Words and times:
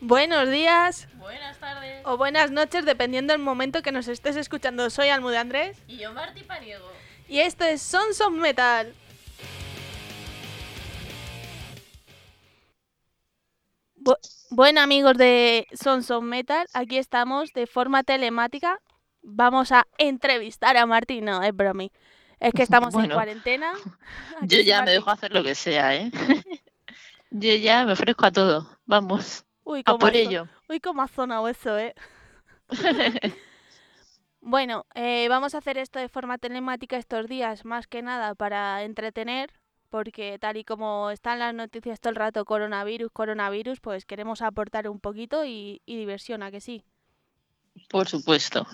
Buenos 0.00 0.48
días 0.50 1.08
Buenas 1.18 1.58
tardes. 1.58 2.02
o 2.04 2.16
buenas 2.16 2.50
noches, 2.50 2.84
dependiendo 2.84 3.32
del 3.32 3.42
momento 3.42 3.82
que 3.82 3.92
nos 3.92 4.08
estés 4.08 4.36
escuchando. 4.36 4.88
Soy 4.90 5.08
Almude 5.08 5.38
Andrés 5.38 5.82
Y 5.88 5.98
yo, 5.98 6.12
Marti 6.12 6.42
Paniego. 6.42 6.86
y 7.28 7.40
esto 7.40 7.64
es 7.64 7.82
Sons 7.82 8.20
of 8.20 8.32
Metal. 8.32 8.94
Bu- 14.08 14.16
bueno, 14.50 14.80
amigos 14.80 15.16
de 15.18 15.66
Sons 15.74 16.10
of 16.10 16.24
Metal, 16.24 16.66
aquí 16.72 16.96
estamos 16.96 17.52
de 17.52 17.66
forma 17.66 18.02
telemática. 18.02 18.80
Vamos 19.22 19.72
a 19.72 19.86
entrevistar 19.98 20.76
a 20.78 20.86
Martín. 20.86 21.26
No, 21.26 21.42
es 21.42 21.54
bromi. 21.54 21.92
Es 22.40 22.52
que 22.54 22.62
estamos 22.62 22.94
en 22.94 23.10
cuarentena. 23.10 23.72
¿A 24.40 24.46
que 24.46 24.46
Yo 24.46 24.60
ya 24.62 24.82
me 24.82 24.92
dejo 24.92 25.10
hacer 25.10 25.32
lo 25.32 25.42
que 25.42 25.54
sea, 25.54 25.94
¿eh? 25.94 26.10
Yo 27.30 27.54
ya 27.56 27.84
me 27.84 27.92
ofrezco 27.92 28.24
a 28.24 28.30
todo. 28.32 28.66
Vamos, 28.86 29.44
Uy, 29.64 29.80
a 29.80 29.84
cómo 29.84 29.98
por 29.98 30.16
ello. 30.16 30.48
Uy, 30.68 30.80
cómo 30.80 31.02
ha 31.02 31.08
sonado 31.08 31.46
eso, 31.48 31.78
¿eh? 31.78 31.94
Bueno, 34.40 34.86
eh, 34.94 35.26
vamos 35.28 35.54
a 35.54 35.58
hacer 35.58 35.76
esto 35.78 35.98
de 35.98 36.08
forma 36.08 36.38
telemática 36.38 36.96
estos 36.96 37.26
días, 37.26 37.64
más 37.64 37.86
que 37.86 38.02
nada 38.02 38.34
para 38.34 38.82
entretener, 38.84 39.50
porque 39.90 40.38
tal 40.38 40.56
y 40.56 40.64
como 40.64 41.10
están 41.10 41.38
las 41.38 41.54
noticias 41.54 42.00
todo 42.00 42.10
el 42.10 42.16
rato, 42.16 42.44
coronavirus, 42.44 43.10
coronavirus, 43.12 43.80
pues 43.80 44.04
queremos 44.06 44.42
aportar 44.42 44.88
un 44.88 45.00
poquito 45.00 45.44
y, 45.44 45.82
y 45.86 45.96
diversión, 45.96 46.42
¿a 46.42 46.50
que 46.50 46.60
sí? 46.60 46.84
Por 47.90 48.08
supuesto. 48.08 48.66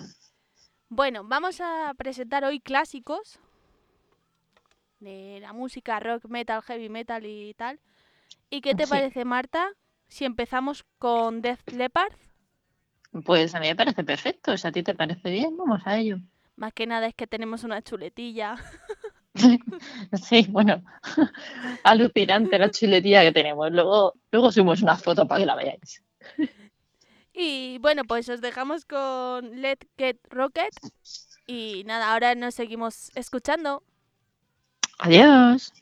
Bueno, 0.89 1.23
vamos 1.23 1.61
a 1.61 1.93
presentar 1.95 2.43
hoy 2.43 2.59
clásicos 2.59 3.39
de 4.99 5.39
la 5.41 5.53
música 5.53 5.99
rock, 5.99 6.25
metal, 6.25 6.61
heavy 6.63 6.89
metal 6.89 7.25
y 7.25 7.53
tal. 7.53 7.79
¿Y 8.49 8.61
qué 8.61 8.75
te 8.75 8.87
Sí. 8.87 8.89
parece, 8.89 9.25
Marta, 9.25 9.71
si 10.07 10.25
empezamos 10.25 10.85
con 10.99 11.41
Death 11.41 11.71
Leppard? 11.71 12.13
Pues 13.25 13.55
a 13.55 13.59
mí 13.59 13.67
me 13.67 13.75
parece 13.75 14.03
perfecto. 14.03 14.55
Si 14.57 14.67
a 14.67 14.71
ti 14.71 14.83
te 14.83 14.93
parece 14.93 15.31
bien, 15.31 15.57
vamos 15.57 15.81
a 15.85 15.97
ello. 15.97 16.17
Más 16.57 16.73
que 16.73 16.85
nada 16.87 17.07
es 17.07 17.15
que 17.15 17.27
tenemos 17.27 17.63
una 17.63 17.81
chuletilla. 17.81 18.55
Sí, 20.21 20.47
bueno, 20.49 20.83
alucinante 21.83 22.57
la 22.57 22.71
chuletilla 22.71 23.23
que 23.23 23.31
tenemos. 23.31 23.71
Luego, 23.71 24.13
luego 24.31 24.51
subimos 24.51 24.81
una 24.81 24.97
foto 24.97 25.27
para 25.27 25.39
que 25.39 25.45
la 25.45 25.55
veáis. 25.55 26.01
Y 27.37 27.79
bueno, 27.79 28.03
pues 28.05 28.29
os 28.29 28.39
dejamos 28.39 28.85
con 28.85 29.61
Let 29.61 29.79
Get 29.97 30.17
Rocket. 30.29 30.71
Y 31.45 31.83
nada, 31.85 32.13
ahora 32.13 32.33
nos 32.33 32.55
seguimos 32.55 33.11
escuchando. 33.13 33.83
Adiós. 34.99 35.73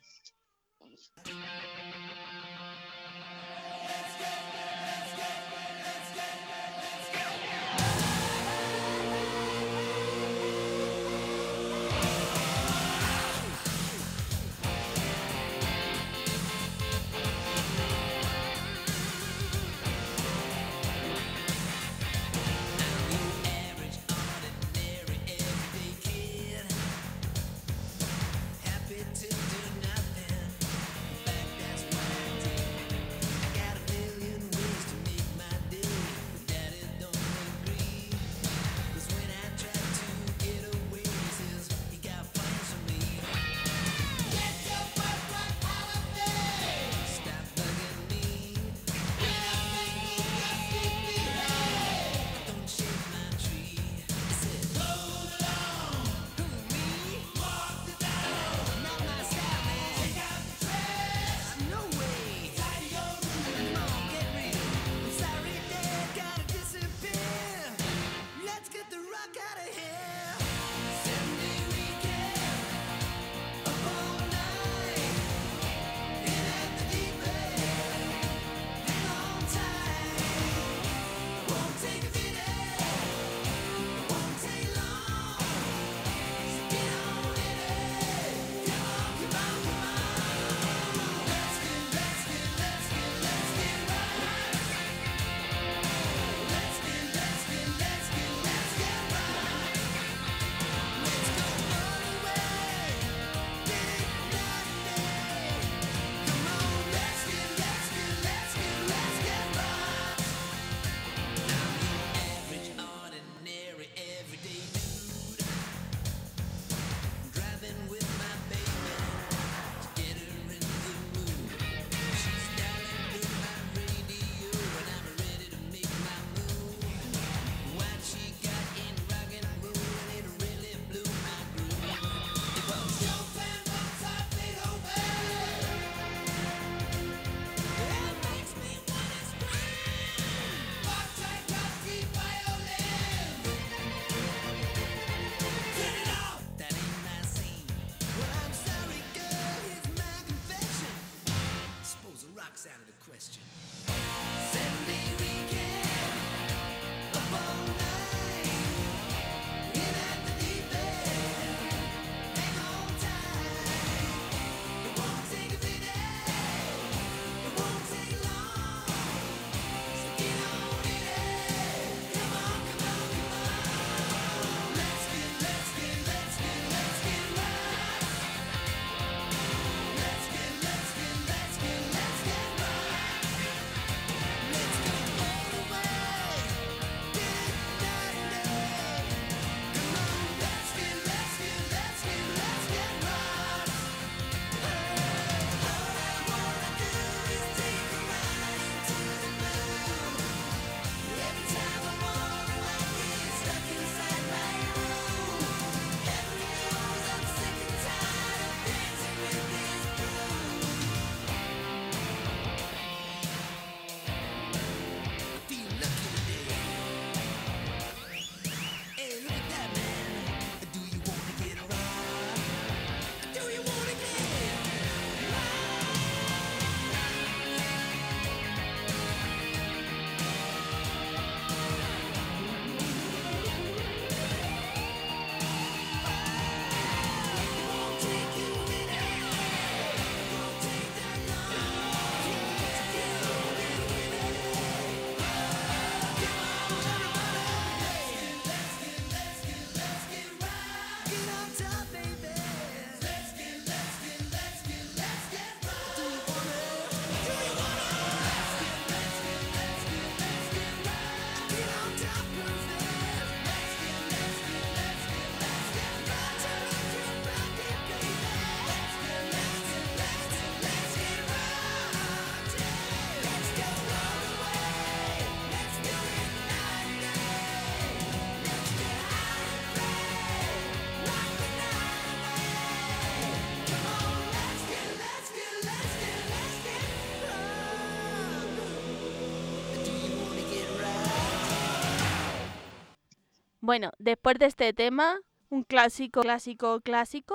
Bueno, 293.63 293.91
después 293.97 294.37
de 294.39 294.47
este 294.47 294.73
tema, 294.73 295.21
un 295.49 295.63
clásico, 295.63 296.19
clásico, 296.21 296.81
clásico, 296.81 297.33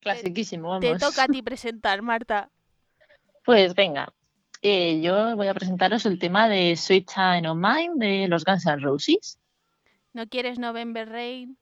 Clasiquísimo, 0.00 0.78
te 0.80 0.86
vamos. 0.88 1.02
toca 1.02 1.22
a 1.24 1.28
ti 1.28 1.42
presentar, 1.42 2.02
Marta. 2.02 2.50
Pues 3.44 3.74
venga, 3.74 4.12
eh, 4.62 5.00
yo 5.00 5.36
voy 5.36 5.46
a 5.48 5.54
presentaros 5.54 6.06
el 6.06 6.18
tema 6.18 6.48
de 6.48 6.74
Sweet 6.76 7.06
Time 7.14 7.48
of 7.48 7.56
Mine 7.56 7.92
de 7.96 8.28
los 8.28 8.44
Guns 8.44 8.66
N' 8.66 8.80
Roses. 8.80 9.38
¿No 10.12 10.26
quieres 10.28 10.58
November 10.58 11.08
Rain? 11.08 11.56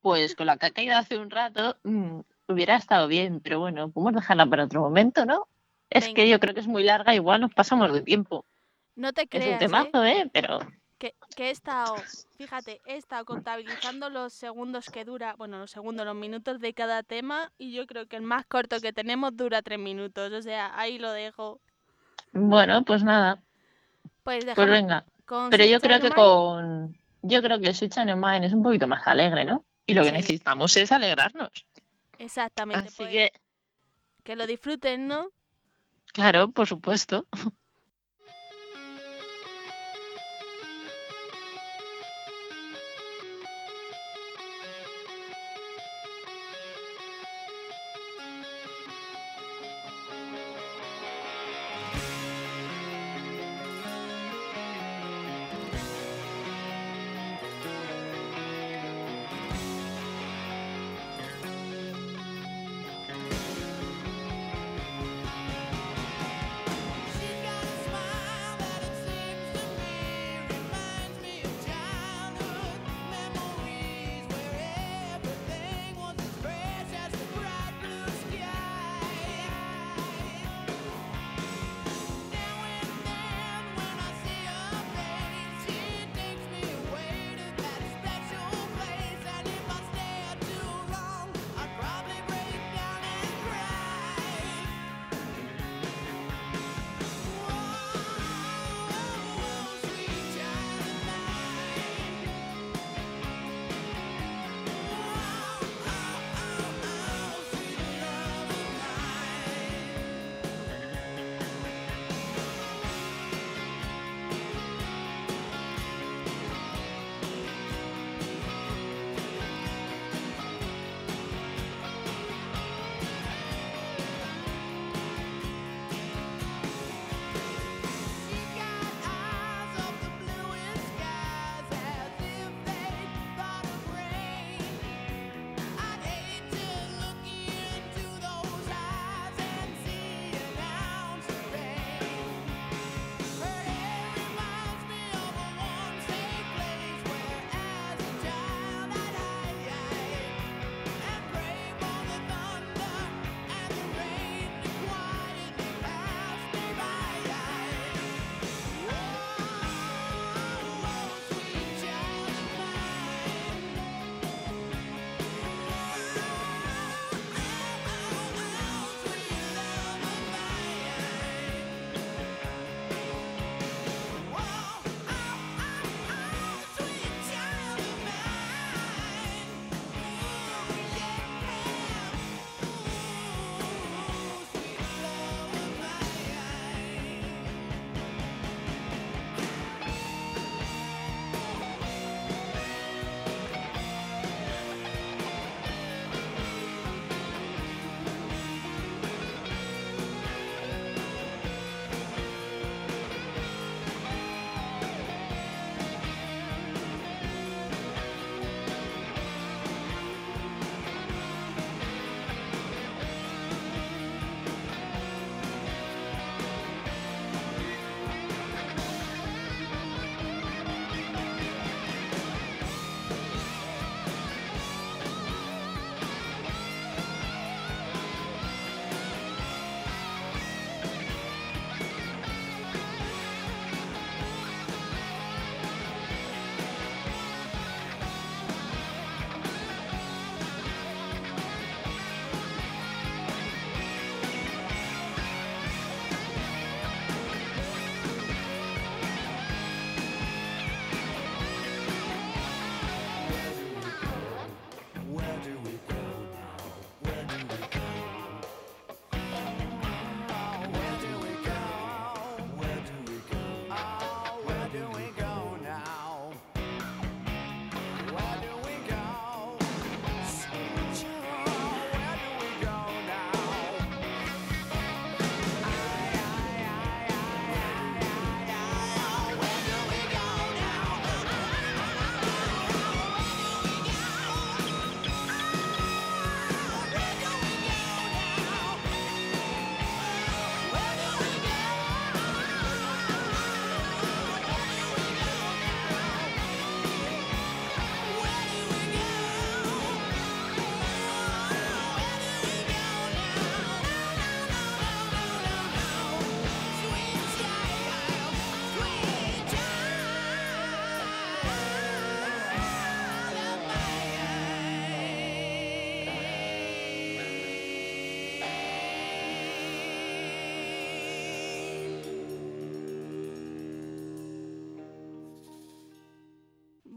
Pues 0.00 0.34
con 0.34 0.46
la 0.46 0.56
que 0.56 0.66
ha 0.66 0.70
caído 0.70 0.96
hace 0.96 1.18
un 1.18 1.30
rato 1.30 1.76
mm, 1.84 2.20
hubiera 2.48 2.76
estado 2.76 3.06
bien, 3.08 3.40
pero 3.40 3.60
bueno, 3.60 3.90
podemos 3.90 4.14
dejarla 4.14 4.46
para 4.46 4.64
otro 4.64 4.80
momento, 4.80 5.26
¿no? 5.26 5.46
Es 5.90 6.04
Venga. 6.04 6.14
que 6.14 6.28
yo 6.28 6.40
creo 6.40 6.54
que 6.54 6.60
es 6.60 6.66
muy 6.68 6.84
larga, 6.84 7.14
igual 7.14 7.40
nos 7.40 7.52
pasamos 7.54 7.92
de 7.92 8.02
tiempo. 8.02 8.46
No 8.94 9.12
te 9.12 9.22
Es 9.22 9.28
creas, 9.28 9.48
un 9.48 9.54
¿eh? 9.54 9.58
temazo, 9.58 10.04
¿eh? 10.04 10.30
Pero 10.32 10.58
Que, 11.00 11.14
que 11.34 11.48
he 11.48 11.50
estado, 11.50 11.96
fíjate, 12.36 12.82
he 12.84 12.96
estado 12.96 13.24
contabilizando 13.24 14.10
los 14.10 14.34
segundos 14.34 14.84
que 14.90 15.06
dura, 15.06 15.34
bueno, 15.38 15.58
los 15.58 15.70
segundos, 15.70 16.04
los 16.04 16.14
minutos 16.14 16.60
de 16.60 16.74
cada 16.74 17.02
tema 17.02 17.50
y 17.56 17.72
yo 17.72 17.86
creo 17.86 18.06
que 18.06 18.16
el 18.16 18.22
más 18.22 18.44
corto 18.44 18.82
que 18.82 18.92
tenemos 18.92 19.34
dura 19.34 19.62
tres 19.62 19.78
minutos, 19.78 20.30
o 20.30 20.42
sea, 20.42 20.78
ahí 20.78 20.98
lo 20.98 21.10
dejo. 21.12 21.58
bueno, 22.34 22.84
pues 22.84 23.02
nada, 23.02 23.42
Pues 24.24 24.44
pues 24.54 24.68
venga. 24.68 25.06
Pero 25.48 25.64
yo 25.64 25.80
creo 25.80 26.00
que 26.02 26.10
con. 26.10 26.94
Yo 27.22 27.42
creo 27.42 27.58
que 27.60 27.68
el 27.68 28.10
of 28.10 28.16
Mine 28.16 28.46
es 28.46 28.52
un 28.52 28.62
poquito 28.62 28.86
más 28.86 29.06
alegre, 29.06 29.46
¿no? 29.46 29.64
Y 29.86 29.94
lo 29.94 30.02
que 30.02 30.08
Sí. 30.10 30.16
necesitamos 30.16 30.76
es 30.76 30.92
alegrarnos. 30.92 31.50
Exactamente, 32.18 32.88
Así 32.88 32.96
pues, 32.98 33.10
que, 33.10 33.32
que 34.22 34.36
lo 34.36 34.46
disfruten, 34.46 35.08
¿no? 35.08 35.30
claro, 36.12 36.50
por 36.50 36.66
supuesto. 36.66 37.26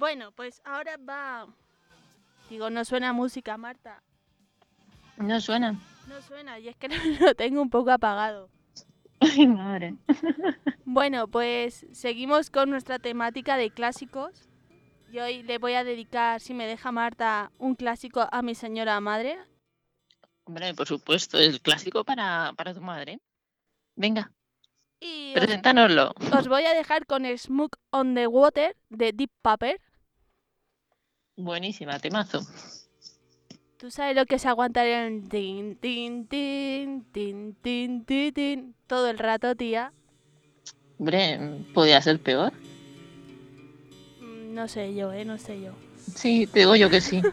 Bueno, 0.03 0.33
pues 0.33 0.61
ahora 0.65 0.97
va... 0.97 1.47
Digo, 2.49 2.69
no 2.69 2.83
suena 2.83 3.13
música, 3.13 3.55
Marta. 3.55 4.03
No 5.15 5.39
suena. 5.39 5.79
No 6.09 6.21
suena, 6.21 6.59
y 6.59 6.67
es 6.67 6.75
que 6.75 6.89
lo 7.21 7.33
tengo 7.35 7.61
un 7.61 7.69
poco 7.69 7.89
apagado. 7.89 8.49
Ay, 9.21 9.47
madre. 9.47 9.95
Bueno, 10.83 11.29
pues 11.29 11.85
seguimos 11.93 12.49
con 12.49 12.69
nuestra 12.69 12.99
temática 12.99 13.55
de 13.55 13.71
clásicos. 13.71 14.49
Y 15.13 15.19
hoy 15.19 15.41
le 15.41 15.57
voy 15.57 15.75
a 15.75 15.85
dedicar, 15.85 16.41
si 16.41 16.53
me 16.53 16.67
deja 16.67 16.91
Marta, 16.91 17.49
un 17.57 17.75
clásico 17.75 18.27
a 18.29 18.41
mi 18.41 18.55
señora 18.55 18.99
madre. 18.99 19.37
Hombre, 20.43 20.73
por 20.73 20.85
supuesto, 20.85 21.39
el 21.39 21.61
clásico 21.61 22.03
para, 22.03 22.51
para 22.57 22.73
tu 22.73 22.81
madre. 22.81 23.21
Venga, 23.95 24.33
Y 24.99 25.29
os, 25.29 25.39
preséntanoslo. 25.39 26.13
os 26.37 26.49
voy 26.49 26.65
a 26.65 26.73
dejar 26.73 27.05
con 27.05 27.23
Smoke 27.37 27.77
on 27.91 28.15
the 28.15 28.27
Water 28.27 28.75
de 28.89 29.13
Deep 29.13 29.31
Purple. 29.41 29.79
Buenísima, 31.35 31.99
temazo. 31.99 32.41
¿Tú 33.77 33.91
sabes 33.91 34.15
lo 34.15 34.25
que 34.25 34.35
es 34.35 34.45
aguantar 34.45 34.87
el 34.87 35.27
tin, 35.27 35.75
tin, 35.77 36.27
tin, 36.27 37.03
tin, 37.11 37.55
tin, 37.55 38.05
tin, 38.05 38.33
tin 38.33 38.75
todo 38.87 39.09
el 39.09 39.17
rato, 39.17 39.55
tía? 39.55 39.91
Hombre, 40.99 41.39
podía 41.73 42.01
ser 42.01 42.19
peor. 42.19 42.53
Mm, 44.21 44.53
No 44.53 44.67
sé 44.67 44.93
yo, 44.93 45.11
¿eh? 45.11 45.25
No 45.25 45.37
sé 45.37 45.59
yo. 45.59 45.71
Sí, 46.15 46.47
te 46.47 46.59
digo 46.59 46.75
yo 46.75 46.89
que 46.89 47.01
sí. 47.01 47.21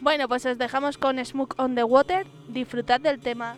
Bueno, 0.00 0.28
pues 0.28 0.44
os 0.44 0.58
dejamos 0.58 0.98
con 0.98 1.24
Smoke 1.24 1.54
on 1.58 1.74
the 1.74 1.84
Water. 1.84 2.26
Disfrutad 2.48 3.00
del 3.00 3.20
tema. 3.20 3.56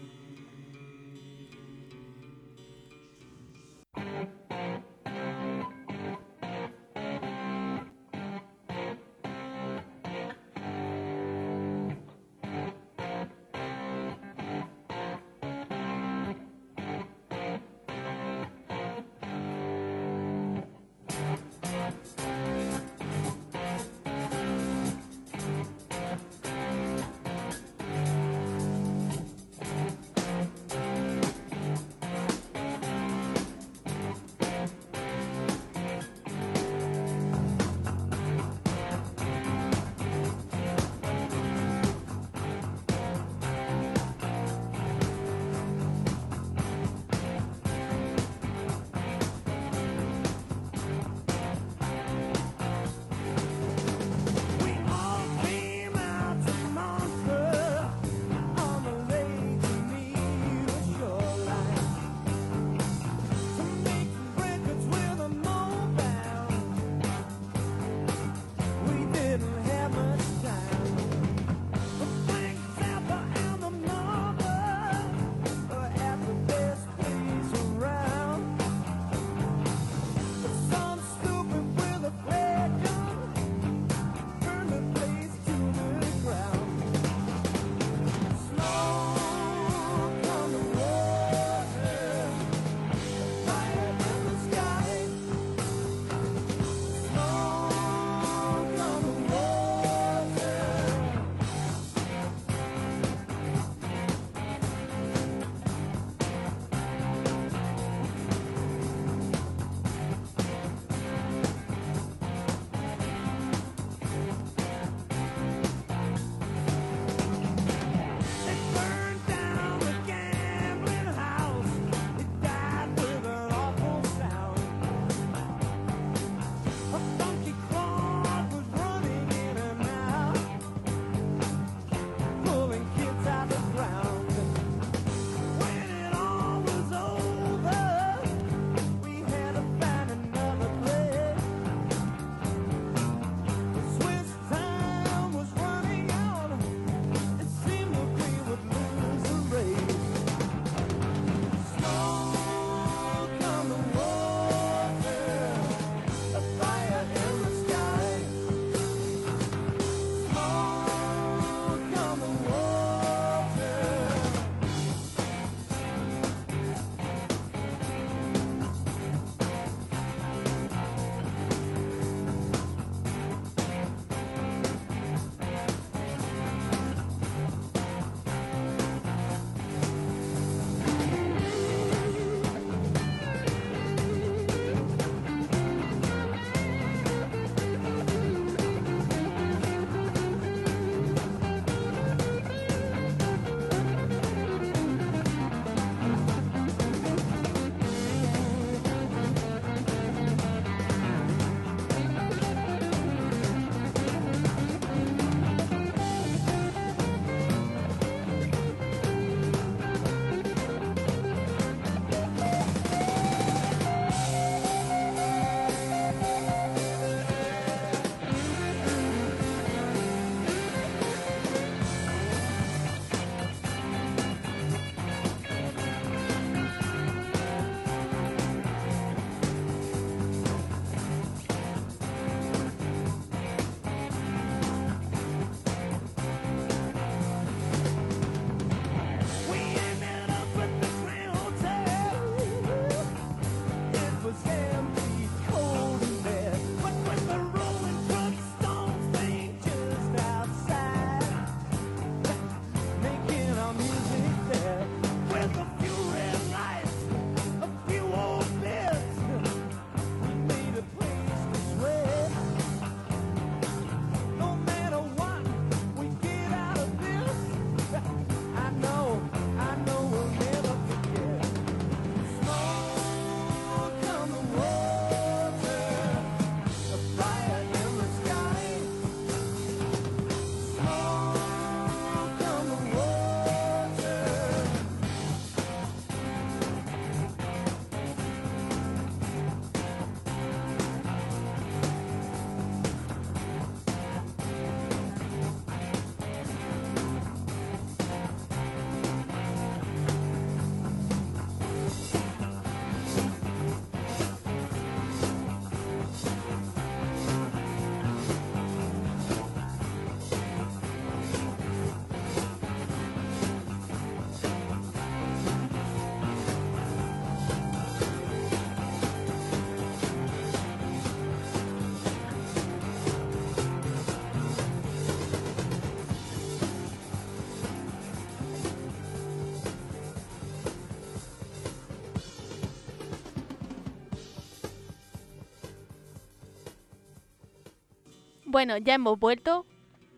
Bueno, 338.57 338.79
ya 338.79 338.95
hemos 338.95 339.19
vuelto. 339.19 339.67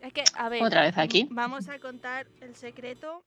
Es 0.01 0.13
que, 0.13 0.23
a 0.33 0.47
ver, 0.47 0.63
Otra 0.63 0.83
vez 0.83 0.97
aquí. 0.97 1.27
vamos 1.29 1.67
a 1.67 1.77
contar 1.77 2.25
el 2.39 2.55
secreto 2.55 3.25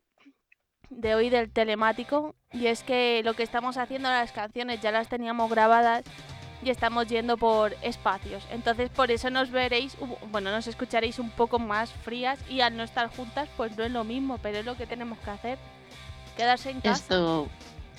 de 0.88 1.14
hoy 1.14 1.28
del 1.28 1.50
telemático. 1.50 2.34
Y 2.50 2.68
es 2.68 2.82
que 2.82 3.20
lo 3.22 3.34
que 3.34 3.42
estamos 3.42 3.76
haciendo, 3.76 4.08
las 4.08 4.32
canciones 4.32 4.80
ya 4.80 4.90
las 4.90 5.10
teníamos 5.10 5.50
grabadas 5.50 6.02
y 6.62 6.70
estamos 6.70 7.08
yendo 7.08 7.36
por 7.36 7.74
espacios. 7.82 8.42
Entonces, 8.50 8.88
por 8.88 9.10
eso 9.10 9.28
nos 9.28 9.50
veréis, 9.50 9.98
bueno, 10.30 10.50
nos 10.50 10.66
escucharéis 10.66 11.18
un 11.18 11.28
poco 11.28 11.58
más 11.58 11.92
frías 11.92 12.38
y 12.48 12.62
al 12.62 12.74
no 12.74 12.82
estar 12.82 13.14
juntas, 13.14 13.50
pues 13.58 13.76
no 13.76 13.84
es 13.84 13.90
lo 13.90 14.04
mismo, 14.04 14.38
pero 14.38 14.60
es 14.60 14.64
lo 14.64 14.78
que 14.78 14.86
tenemos 14.86 15.18
que 15.18 15.28
hacer. 15.28 15.58
Quedarse 16.38 16.70
en 16.70 16.80
casa. 16.80 17.02
Esto, 17.02 17.50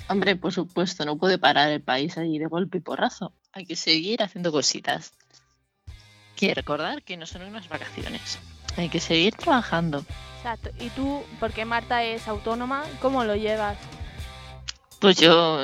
hombre, 0.10 0.36
por 0.36 0.52
supuesto, 0.52 1.06
no 1.06 1.20
puede 1.20 1.38
parar 1.38 1.70
el 1.70 1.84
país 1.84 2.18
ahí 2.18 2.40
de 2.40 2.48
golpe 2.48 2.80
y 2.80 2.82
porrazo. 2.82 3.34
Hay 3.52 3.68
que 3.68 3.76
seguir 3.76 4.24
haciendo 4.24 4.52
cositas. 4.52 5.14
Quiero 6.36 6.56
recordar 6.56 7.04
que 7.04 7.18
no 7.18 7.26
son 7.26 7.44
unas 7.44 7.68
vacaciones. 7.70 8.40
Hay 8.78 8.90
que 8.90 9.00
seguir 9.00 9.36
trabajando. 9.36 10.04
Exacto. 10.38 10.70
Y 10.80 10.90
tú, 10.90 11.24
porque 11.40 11.64
Marta 11.66 12.04
es 12.04 12.28
autónoma, 12.28 12.84
¿cómo 13.02 13.24
lo 13.24 13.36
llevas? 13.36 13.78
Pues 15.00 15.18
yo, 15.18 15.64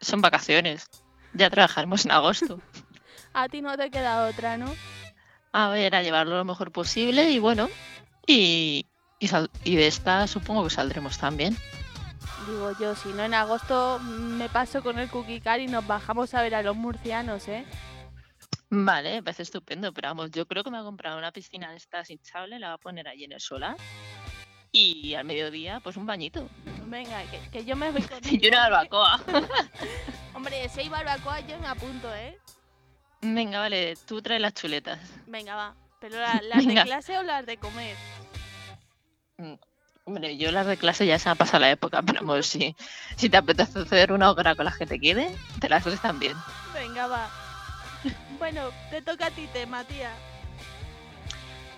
son 0.00 0.20
vacaciones. 0.20 0.86
Ya 1.34 1.48
trabajaremos 1.50 2.04
en 2.04 2.10
agosto. 2.10 2.60
A 3.34 3.48
ti 3.48 3.62
no 3.62 3.76
te 3.78 3.90
queda 3.90 4.26
otra, 4.28 4.58
¿no? 4.58 4.66
A 5.52 5.68
ver, 5.68 5.94
a 5.94 6.02
llevarlo 6.02 6.36
lo 6.36 6.44
mejor 6.44 6.70
posible 6.72 7.30
y 7.30 7.38
bueno, 7.38 7.68
y, 8.26 8.86
y, 9.18 9.28
sal- 9.28 9.50
y 9.64 9.76
de 9.76 9.86
esta 9.86 10.26
supongo 10.26 10.64
que 10.64 10.70
saldremos 10.70 11.16
también. 11.16 11.56
Digo 12.46 12.72
yo, 12.78 12.94
si 12.94 13.08
no 13.10 13.22
en 13.24 13.32
agosto 13.34 13.98
me 14.00 14.48
paso 14.50 14.82
con 14.82 14.98
el 14.98 15.08
cookie 15.08 15.40
car 15.40 15.60
y 15.60 15.66
nos 15.66 15.86
bajamos 15.86 16.34
a 16.34 16.42
ver 16.42 16.54
a 16.54 16.62
los 16.62 16.76
murcianos, 16.76 17.48
¿eh? 17.48 17.64
Vale, 18.74 19.12
me 19.16 19.22
parece 19.22 19.42
estupendo, 19.42 19.92
pero 19.92 20.08
vamos, 20.08 20.30
yo 20.30 20.46
creo 20.46 20.64
que 20.64 20.70
me 20.70 20.78
voy 20.78 20.84
a 20.84 20.88
comprar 20.88 21.18
una 21.18 21.30
piscina 21.30 21.70
de 21.70 21.76
estas 21.76 22.08
hinchable, 22.08 22.58
la 22.58 22.68
voy 22.68 22.74
a 22.74 22.78
poner 22.78 23.06
allí 23.06 23.24
en 23.24 23.32
el 23.32 23.40
solar 23.40 23.76
y 24.72 25.12
al 25.12 25.26
mediodía 25.26 25.78
pues 25.80 25.98
un 25.98 26.06
bañito 26.06 26.48
Venga, 26.86 27.22
que, 27.30 27.38
que 27.50 27.64
yo 27.66 27.76
me 27.76 27.90
voy 27.90 28.00
con 28.08 28.18
y 28.24 28.48
una 28.48 28.70
barbacoa. 28.70 29.20
Hombre, 30.34 30.66
seis 30.70 30.88
barbacoa 30.88 31.40
yo 31.40 31.58
me 31.58 31.66
apunto, 31.66 32.14
¿eh? 32.14 32.38
Venga, 33.20 33.58
vale, 33.58 33.94
tú 34.06 34.22
traes 34.22 34.40
las 34.40 34.54
chuletas. 34.54 34.98
Venga, 35.26 35.54
va. 35.54 35.74
¿Pero 36.00 36.16
la- 36.16 36.40
las 36.42 36.64
de 36.66 36.74
clase 36.82 37.18
o 37.18 37.22
las 37.22 37.44
de 37.44 37.58
comer? 37.58 37.94
Hombre, 40.04 40.38
yo 40.38 40.50
las 40.50 40.66
de 40.66 40.78
clase 40.78 41.06
ya 41.06 41.18
se 41.18 41.28
ha 41.28 41.34
pasado 41.34 41.60
la 41.60 41.70
época, 41.70 42.00
pero 42.02 42.20
vamos, 42.26 42.46
si, 42.46 42.74
si 43.16 43.28
te 43.28 43.36
apetece 43.36 43.80
hacer 43.80 44.12
una 44.12 44.30
obra 44.30 44.54
con 44.54 44.64
las 44.64 44.78
que 44.78 44.86
te 44.86 44.98
quede, 44.98 45.30
te 45.60 45.68
las 45.68 45.86
haces 45.86 46.00
también. 46.00 46.34
Venga, 46.72 47.06
va. 47.06 47.28
Bueno, 48.42 48.72
te 48.90 49.00
toca 49.00 49.26
a 49.26 49.30
ti 49.30 49.46
tema, 49.52 49.84
tía. 49.84 50.12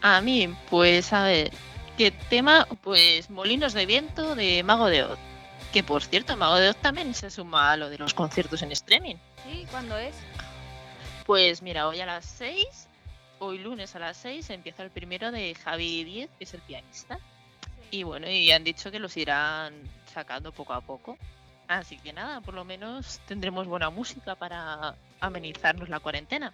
A 0.01 0.23
mí, 0.23 0.49
pues 0.71 1.13
a 1.13 1.25
ver, 1.25 1.51
¿qué 1.99 2.11
tema? 2.11 2.67
Pues 2.81 3.29
Molinos 3.29 3.75
de 3.75 3.85
Viento 3.85 4.35
de 4.35 4.63
Mago 4.63 4.87
de 4.87 5.03
Oz. 5.03 5.19
Que 5.75 5.85
por 5.85 6.03
cierto, 6.03 6.39
Mago 6.39 6.55
de 6.55 6.71
Oz 6.71 6.77
también 6.77 7.13
se 7.13 7.31
suma 7.31 7.71
a 7.71 7.77
lo 7.77 7.91
de 7.91 7.99
los 7.99 8.15
conciertos 8.15 8.63
en 8.63 8.73
streaming. 8.73 9.17
¿Sí? 9.45 9.67
¿Cuándo 9.71 9.99
es? 9.99 10.15
Pues 11.27 11.61
mira, 11.61 11.87
hoy 11.87 12.01
a 12.01 12.07
las 12.07 12.25
6, 12.25 12.67
hoy 13.41 13.59
lunes 13.59 13.95
a 13.95 13.99
las 13.99 14.17
6, 14.17 14.49
empieza 14.49 14.85
el 14.85 14.91
primero 14.91 15.31
de 15.33 15.55
Javi 15.55 16.03
Diez, 16.05 16.31
que 16.39 16.45
es 16.45 16.55
el 16.55 16.63
pianista. 16.63 17.19
Y 17.91 18.05
bueno, 18.05 18.27
y 18.27 18.51
han 18.53 18.65
dicho 18.65 18.91
que 18.91 19.01
los 19.01 19.15
irán 19.19 19.75
sacando 20.15 20.51
poco 20.51 20.73
a 20.73 20.81
poco. 20.81 21.19
Así 21.69 21.99
que 21.99 22.15
nada, 22.15 22.41
por 22.41 22.55
lo 22.55 22.65
menos 22.65 23.21
tendremos 23.27 23.67
buena 23.67 23.91
música 23.91 24.35
para 24.35 24.97
amenizarnos 25.27 25.89
la 25.89 26.01
cuarentena. 26.01 26.53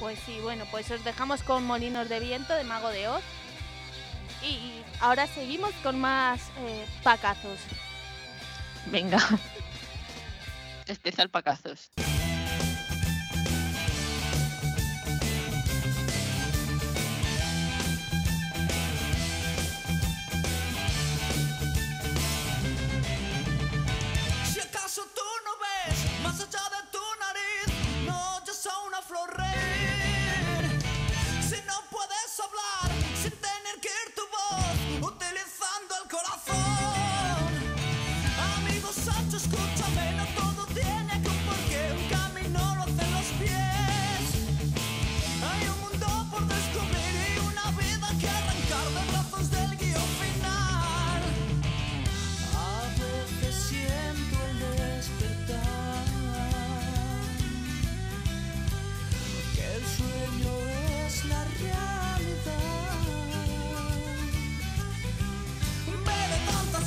Pues 0.00 0.18
sí, 0.26 0.38
bueno, 0.42 0.64
pues 0.70 0.90
os 0.90 1.04
dejamos 1.04 1.42
con 1.42 1.64
Molinos 1.64 2.08
de 2.08 2.20
Viento 2.20 2.54
de 2.54 2.64
Mago 2.64 2.90
de 2.90 3.08
Oz. 3.08 3.22
Y 4.42 4.82
ahora 5.00 5.26
seguimos 5.26 5.72
con 5.82 6.00
más 6.00 6.50
eh, 6.58 6.84
pacazos. 7.02 7.60
Venga. 8.86 9.18
Especial 10.86 11.30
pacazos. 11.30 11.90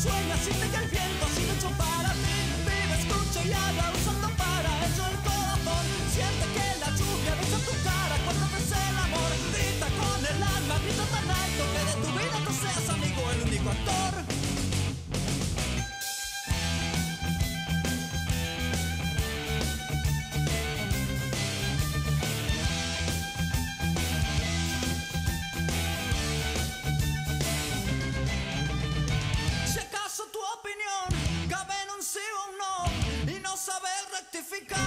Sueña, 0.08 0.38
siente 0.38 0.70
que 0.70 0.78
el 0.78 0.90
viento 0.90 1.26
ha 1.26 1.30
sido 1.30 1.70
para 1.78 1.97
Mexico. 34.60 34.87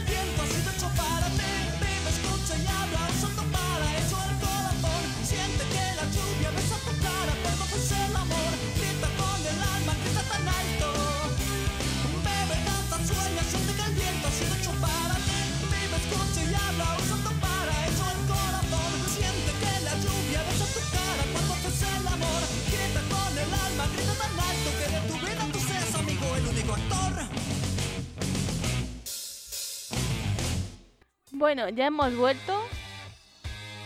Bueno, 31.41 31.69
ya 31.69 31.87
hemos 31.87 32.15
vuelto. 32.15 32.55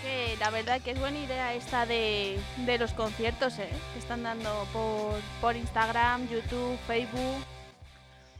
Que 0.01 0.35
la 0.41 0.49
verdad 0.49 0.81
que 0.81 0.91
es 0.91 0.99
buena 0.99 1.17
idea 1.19 1.53
esta 1.53 1.85
de, 1.85 2.37
de 2.65 2.77
los 2.77 2.91
conciertos, 2.91 3.57
¿eh? 3.59 3.69
Que 3.93 3.99
están 3.99 4.23
dando 4.23 4.67
por, 4.73 5.21
por 5.39 5.55
Instagram, 5.55 6.27
YouTube, 6.27 6.77
Facebook. 6.85 7.45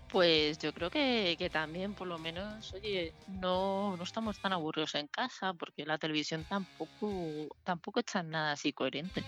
Pues 0.10 0.58
yo 0.60 0.74
creo 0.74 0.90
que, 0.90 1.38
que 1.40 1.50
también, 1.50 1.94
por 1.94 2.08
lo 2.08 2.18
menos, 2.18 2.74
oye, 2.74 3.14
no, 3.40 3.96
no 3.96 4.04
estamos 4.04 4.38
tan 4.40 4.52
aburridos 4.52 4.96
en 4.96 5.08
casa, 5.08 5.54
porque 5.54 5.86
la 5.86 5.98
televisión 5.98 6.44
tampoco, 6.50 7.48
tampoco 7.64 8.02
echan 8.02 8.30
nada 8.30 8.52
así 8.52 8.74
coherente. 8.74 9.24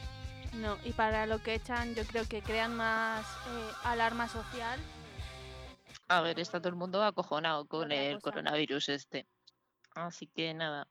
No, 0.52 0.78
y 0.84 0.91
para 0.91 1.26
lo 1.28 1.41
que 1.41 1.54
echan, 1.54 1.95
yo 1.95 2.04
creo 2.04 2.28
que 2.28 2.41
crean 2.41 2.76
más 2.76 3.26
eh, 3.26 3.71
alarma 3.86 4.28
social. 4.28 4.82
A 6.10 6.19
ver, 6.19 6.41
está 6.41 6.60
todo 6.60 6.69
el 6.69 6.76
mundo 6.76 7.02
acojonado 7.02 7.65
con 7.67 7.86
Otra 7.86 7.95
el 7.95 8.15
cosa. 8.15 8.32
coronavirus 8.32 8.89
este. 8.89 9.26
Así 10.06 10.28
que 10.28 10.54
nada, 10.54 10.88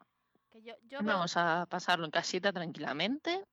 Que 0.52 0.62
yo, 0.62 0.74
yo 0.88 0.98
veo- 1.02 1.14
vamos 1.14 1.36
a 1.36 1.66
pasarlo 1.66 2.04
en 2.04 2.10
casita 2.10 2.52
tranquilamente 2.52 3.44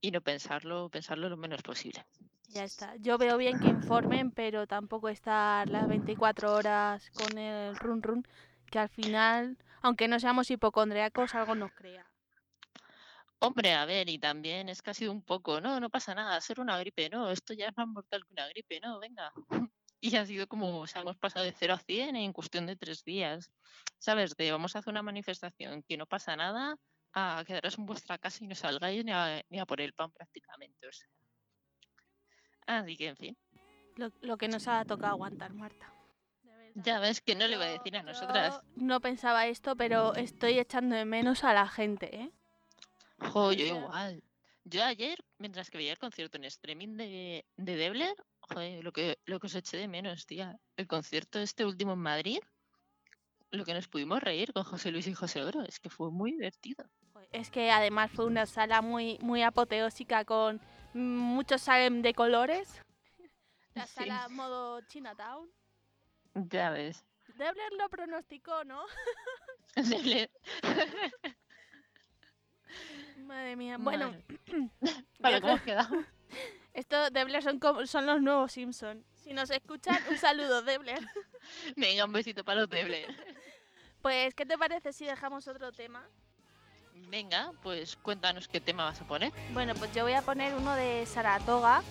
y 0.00 0.10
no 0.10 0.20
pensarlo, 0.20 0.88
pensarlo 0.88 1.28
lo 1.28 1.36
menos 1.36 1.62
posible. 1.62 2.04
Ya 2.48 2.64
está. 2.64 2.96
Yo 2.96 3.18
veo 3.18 3.36
bien 3.36 3.58
que 3.60 3.68
informen, 3.68 4.30
pero 4.32 4.66
tampoco 4.66 5.08
estar 5.08 5.68
las 5.70 5.88
24 5.88 6.52
horas 6.54 7.10
con 7.10 7.36
el 7.38 7.76
run 7.76 8.02
run, 8.02 8.26
que 8.70 8.78
al 8.78 8.88
final, 8.88 9.56
aunque 9.82 10.08
no 10.08 10.18
seamos 10.18 10.50
hipocondriacos, 10.50 11.34
algo 11.34 11.54
nos 11.54 11.72
crea. 11.72 12.06
Hombre, 13.40 13.72
a 13.72 13.86
ver, 13.86 14.08
y 14.08 14.18
también 14.18 14.68
es 14.68 14.82
que 14.82 14.90
ha 14.90 14.94
sido 14.94 15.12
un 15.12 15.22
poco, 15.22 15.60
no, 15.60 15.80
no 15.80 15.88
pasa 15.90 16.14
nada, 16.14 16.40
ser 16.40 16.60
una 16.60 16.78
gripe, 16.78 17.08
no, 17.08 17.30
esto 17.30 17.54
ya 17.54 17.68
es 17.68 17.76
más 17.76 17.86
mortal 17.88 18.24
que 18.26 18.32
una 18.34 18.46
gripe, 18.48 18.80
no, 18.80 18.98
venga. 18.98 19.32
Y 20.00 20.16
ha 20.16 20.24
sido 20.24 20.46
como, 20.46 20.80
o 20.80 20.86
sea, 20.86 21.02
hemos 21.02 21.18
pasado 21.18 21.44
de 21.44 21.52
0 21.52 21.74
a 21.74 21.78
100 21.78 22.16
en 22.16 22.32
cuestión 22.32 22.66
de 22.66 22.76
tres 22.76 23.04
días. 23.04 23.50
¿Sabes? 23.98 24.34
De 24.36 24.50
vamos 24.50 24.74
a 24.74 24.78
hacer 24.78 24.90
una 24.90 25.02
manifestación 25.02 25.82
que 25.82 25.96
no 25.96 26.06
pasa 26.06 26.36
nada, 26.36 26.78
a 27.12 27.44
quedaros 27.46 27.78
en 27.78 27.86
vuestra 27.86 28.18
casa 28.18 28.44
y 28.44 28.46
no 28.46 28.54
salgáis 28.54 29.04
ni 29.04 29.12
a, 29.12 29.42
ni 29.50 29.58
a 29.58 29.66
por 29.66 29.80
el 29.80 29.92
pan 29.92 30.10
prácticamente, 30.12 30.86
o 30.86 30.92
sea. 30.92 31.08
Así 32.66 32.96
que, 32.96 33.08
en 33.08 33.16
fin, 33.16 33.36
Lo, 33.96 34.12
lo 34.20 34.36
que 34.38 34.48
nos 34.48 34.68
ha 34.68 34.84
tocado 34.84 35.12
aguantar, 35.12 35.52
Marta. 35.52 35.92
Ya 36.74 37.00
ves 37.00 37.20
que 37.20 37.34
no 37.34 37.48
le 37.48 37.56
voy 37.56 37.66
a 37.66 37.70
decir 37.70 37.96
a 37.96 38.00
yo 38.00 38.06
nosotras. 38.06 38.60
No 38.76 39.00
pensaba 39.00 39.48
esto, 39.48 39.76
pero 39.76 40.14
estoy 40.14 40.58
echando 40.58 40.94
de 40.94 41.04
menos 41.04 41.42
a 41.44 41.52
la 41.52 41.68
gente, 41.68 42.14
¿eh? 42.14 42.30
Jo, 43.18 43.52
yo 43.52 43.66
igual. 43.66 44.22
Yo 44.64 44.84
ayer, 44.84 45.18
mientras 45.38 45.68
que 45.68 45.78
veía 45.78 45.92
el 45.92 45.98
concierto 45.98 46.38
en 46.38 46.44
streaming 46.44 46.96
de, 46.96 47.44
de 47.56 47.76
Debler, 47.76 48.14
joder, 48.52 48.84
lo 48.84 48.92
que, 48.92 49.18
lo 49.24 49.38
que 49.40 49.46
os 49.46 49.54
eché 49.54 49.76
de 49.76 49.88
menos, 49.88 50.26
tía. 50.26 50.58
El 50.76 50.86
concierto 50.86 51.38
este 51.38 51.64
último 51.64 51.92
en 51.94 52.00
Madrid, 52.00 52.38
lo 53.50 53.64
que 53.64 53.74
nos 53.74 53.88
pudimos 53.88 54.22
reír 54.22 54.52
con 54.52 54.64
José 54.64 54.90
Luis 54.90 55.06
y 55.06 55.14
José 55.14 55.42
Oro, 55.42 55.62
es 55.62 55.80
que 55.80 55.90
fue 55.90 56.10
muy 56.10 56.32
divertido. 56.32 56.84
Es 57.32 57.50
que 57.50 57.70
además 57.70 58.10
fue 58.10 58.26
una 58.26 58.46
sala 58.46 58.82
muy, 58.82 59.18
muy 59.20 59.42
apoteósica 59.42 60.24
con 60.24 60.60
muchos 60.94 61.62
Salem 61.62 62.02
de 62.02 62.14
colores. 62.14 62.82
La 63.74 63.86
Sí. 63.86 63.94
sala 63.94 64.28
modo 64.28 64.80
Chinatown. 64.88 65.48
Ya 66.34 66.70
ves. 66.70 67.04
Debler 67.36 67.72
lo 67.78 67.88
pronosticó, 67.88 68.64
¿no? 68.64 68.82
Debler, 69.76 70.30
Madre 73.18 73.56
mía. 73.56 73.76
Bueno, 73.78 74.12
yo 74.48 75.40
¿cómo 75.40 75.54
has 75.54 75.62
quedado? 75.62 76.04
Estos 76.80 77.12
Debler 77.12 77.42
son, 77.42 77.58
como, 77.58 77.86
son 77.86 78.06
los 78.06 78.20
nuevos 78.20 78.52
Simpson. 78.52 79.04
Si 79.22 79.32
nos 79.32 79.50
escuchan, 79.50 79.98
un 80.10 80.16
saludo, 80.18 80.62
Debler. 80.70 81.00
Venga, 81.76 82.04
un 82.06 82.12
besito 82.12 82.44
para 82.44 82.62
los 82.62 82.70
Debler. 82.70 83.06
Pues, 84.02 84.34
¿qué 84.34 84.46
te 84.46 84.56
parece 84.56 84.94
si 84.94 85.04
dejamos 85.04 85.46
otro 85.46 85.72
tema? 85.72 86.02
Venga, 87.10 87.52
pues 87.62 87.96
cuéntanos 87.96 88.48
qué 88.48 88.58
tema 88.58 88.84
vas 88.86 88.98
a 89.02 89.06
poner. 89.06 89.30
Bueno, 89.52 89.74
pues 89.74 89.92
yo 89.94 90.04
voy 90.04 90.14
a 90.14 90.22
poner 90.22 90.54
uno 90.54 90.74
de 90.74 91.04
Saratoga, 91.04 91.82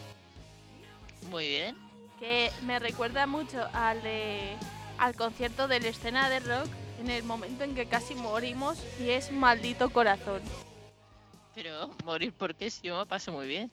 Muy 1.30 1.47
bien. 1.47 1.78
que 2.17 2.52
me 2.63 2.80
recuerda 2.80 3.28
mucho 3.28 3.63
al 3.73 4.02
de 4.02 4.56
al 4.97 5.15
concierto 5.15 5.67
de 5.67 5.82
la 5.82 5.89
escena 5.89 6.32
de 6.32 6.39
rock 6.39 6.67
en 6.99 7.12
el 7.12 7.21
momento 7.23 7.63
en 7.63 7.75
que 7.75 7.86
casi 7.88 8.15
morimos 8.15 8.84
y 8.99 9.12
es 9.12 9.32
Maldito 9.32 9.91
Corazón. 9.91 10.41
Pero 11.54 11.91
morir 12.06 12.34
porque 12.36 12.71
sí, 12.71 12.88
yo 12.88 12.97
me 12.97 13.06
paso 13.06 13.32
muy 13.32 13.45
bien. 13.47 13.71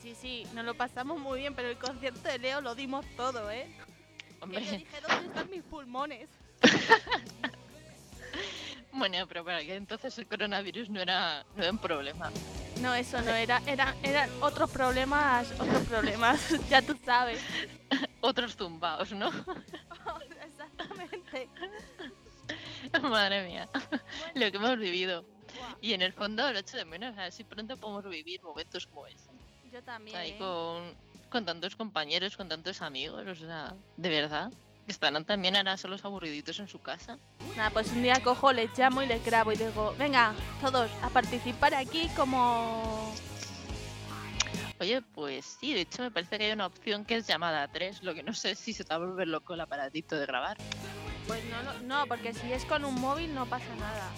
Sí, 0.00 0.14
sí, 0.14 0.46
nos 0.54 0.64
lo 0.64 0.74
pasamos 0.74 1.18
muy 1.18 1.40
bien, 1.40 1.54
pero 1.54 1.68
el 1.68 1.76
concierto 1.76 2.28
de 2.28 2.38
Leo 2.38 2.60
lo 2.62 2.74
dimos 2.74 3.04
todo, 3.16 3.50
¿eh? 3.50 3.68
Que 3.68 4.32
yo 4.32 4.36
Hombre, 4.40 4.60
dije, 4.60 4.86
¿dónde 5.06 5.26
están 5.26 5.50
mis 5.50 5.62
pulmones? 5.62 6.28
bueno, 8.92 9.26
pero 9.28 9.44
para 9.44 9.60
que 9.60 9.74
entonces 9.74 10.16
el 10.16 10.26
coronavirus 10.26 10.88
no 10.88 11.00
era, 11.00 11.44
no 11.54 11.62
era 11.62 11.70
un 11.70 11.78
problema. 11.78 12.32
No, 12.76 12.94
eso 12.94 13.20
no 13.20 13.34
era, 13.34 13.62
era, 13.66 13.94
eran 14.02 14.30
otros 14.40 14.70
problemas, 14.70 15.52
otros 15.58 15.86
problemas, 15.86 16.48
ya 16.70 16.80
tú 16.80 16.98
sabes. 17.04 17.42
Otros 18.22 18.54
tumbados, 18.54 19.12
¿no? 19.12 19.30
Exactamente. 20.44 21.48
Madre 23.02 23.46
mía, 23.46 23.68
lo 24.34 24.50
que 24.50 24.56
hemos 24.56 24.78
vivido. 24.78 25.24
Y 25.80 25.94
en 25.94 26.02
el 26.02 26.12
fondo 26.12 26.52
lo 26.52 26.58
echo 26.58 26.76
de 26.76 26.84
menos, 26.84 27.16
a 27.16 27.22
ver 27.22 27.32
si 27.32 27.44
pronto 27.44 27.76
podemos 27.78 28.04
vivir 28.08 28.42
momentos 28.42 28.86
como 28.86 29.06
ese. 29.06 29.30
Yo 29.72 29.82
también. 29.82 30.16
Ahí 30.16 30.30
¿eh? 30.30 30.38
con, 30.38 30.94
con 31.28 31.44
tantos 31.44 31.76
compañeros, 31.76 32.36
con 32.36 32.48
tantos 32.48 32.82
amigos, 32.82 33.26
o 33.26 33.34
sea, 33.34 33.74
de 33.96 34.08
verdad. 34.08 34.52
Estarán 34.86 35.24
también 35.24 35.54
ahora 35.54 35.76
solos 35.76 36.04
aburriditos 36.04 36.58
en 36.58 36.66
su 36.66 36.80
casa. 36.80 37.16
Nada, 37.56 37.70
pues 37.70 37.92
un 37.92 38.02
día 38.02 38.20
cojo, 38.24 38.52
les 38.52 38.76
llamo 38.76 39.02
y 39.02 39.06
les 39.06 39.24
grabo 39.24 39.52
y 39.52 39.56
digo, 39.56 39.94
venga, 39.96 40.34
todos 40.60 40.90
a 41.02 41.10
participar 41.10 41.74
aquí 41.74 42.08
como... 42.16 43.14
Oye, 44.80 45.02
pues 45.02 45.44
sí, 45.60 45.74
de 45.74 45.82
hecho 45.82 46.02
me 46.02 46.10
parece 46.10 46.38
que 46.38 46.46
hay 46.46 46.52
una 46.52 46.66
opción 46.66 47.04
que 47.04 47.16
es 47.16 47.26
llamada 47.26 47.62
a 47.62 47.68
3, 47.68 48.02
lo 48.02 48.14
que 48.14 48.22
no 48.22 48.32
sé 48.34 48.54
si 48.54 48.72
se 48.72 48.82
te 48.82 48.88
va 48.88 48.96
a 48.96 49.06
volver 49.06 49.28
loco 49.28 49.54
el 49.54 49.60
aparatito 49.60 50.16
de 50.16 50.26
grabar. 50.26 50.56
Pues 51.26 51.44
no, 51.44 51.62
no, 51.62 51.80
no, 51.82 52.06
porque 52.06 52.32
si 52.32 52.50
es 52.52 52.64
con 52.64 52.84
un 52.84 52.94
móvil 52.94 53.32
no 53.34 53.46
pasa 53.46 53.72
nada. 53.76 54.10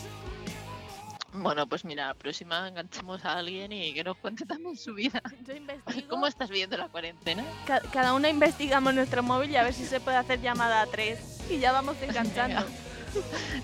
Bueno, 1.34 1.66
pues 1.66 1.84
mira, 1.84 2.08
la 2.08 2.14
próxima 2.14 2.68
enganchemos 2.68 3.24
a 3.24 3.38
alguien 3.38 3.72
y 3.72 3.94
que 3.94 4.04
nos 4.04 4.16
cuente 4.18 4.44
también 4.44 4.76
su 4.76 4.94
vida. 4.94 5.22
Yo 5.46 5.54
investigo, 5.54 6.08
¿Cómo 6.08 6.26
estás 6.26 6.50
viendo 6.50 6.76
la 6.76 6.88
cuarentena? 6.88 7.44
ca- 7.66 7.80
cada 7.92 8.12
uno 8.14 8.28
investigamos 8.28 8.92
nuestro 8.94 9.22
móvil 9.22 9.50
y 9.50 9.56
a 9.56 9.62
ver 9.62 9.72
si 9.72 9.84
se 9.86 9.98
puede 10.00 10.18
hacer 10.18 10.40
llamada 10.42 10.82
a 10.82 10.86
tres. 10.86 11.40
Y 11.50 11.58
ya 11.58 11.72
vamos 11.72 11.96
enganchando. 12.02 12.64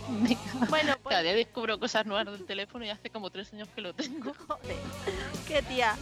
Venga. 0.09 0.41
Bueno, 0.69 0.95
pues 1.03 1.11
Cada 1.15 1.23
día 1.23 1.35
descubro 1.35 1.79
cosas 1.79 2.05
nuevas 2.07 2.27
del 2.27 2.45
teléfono 2.47 2.85
y 2.85 2.91
hace 2.91 3.11
como 3.11 3.31
tres 3.31 3.53
años 3.53 3.69
que 3.75 3.81
lo 3.81 3.95
tengo. 3.95 4.33
joder, 4.49 4.77
qué 5.47 5.63
tía. 5.63 5.95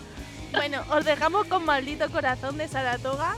Bueno, 0.52 0.84
os 0.90 1.04
dejamos 1.04 1.46
con 1.48 1.64
Maldito 1.64 2.08
Corazón 2.10 2.56
de 2.58 2.68
Saratoga 2.68 3.36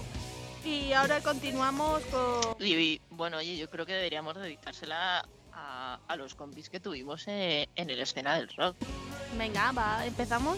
y 0.65 0.93
ahora 0.93 1.21
continuamos 1.21 2.03
con... 2.07 2.57
Y, 2.61 2.75
y, 2.75 3.01
bueno, 3.11 3.39
oye, 3.39 3.57
yo 3.57 3.71
creo 3.71 3.87
que 3.87 3.93
deberíamos 3.95 4.35
dedicársela 4.37 5.27
a, 5.59 5.99
a 6.07 6.17
los 6.17 6.35
compis 6.35 6.71
que 6.71 6.79
tuvimos 6.81 7.25
eh, 7.27 7.69
en 7.75 7.91
el 7.91 8.01
escena 8.01 8.37
del 8.37 8.49
rock. 8.57 8.77
Venga, 9.37 9.73
va, 9.73 10.07
empezamos. 10.07 10.57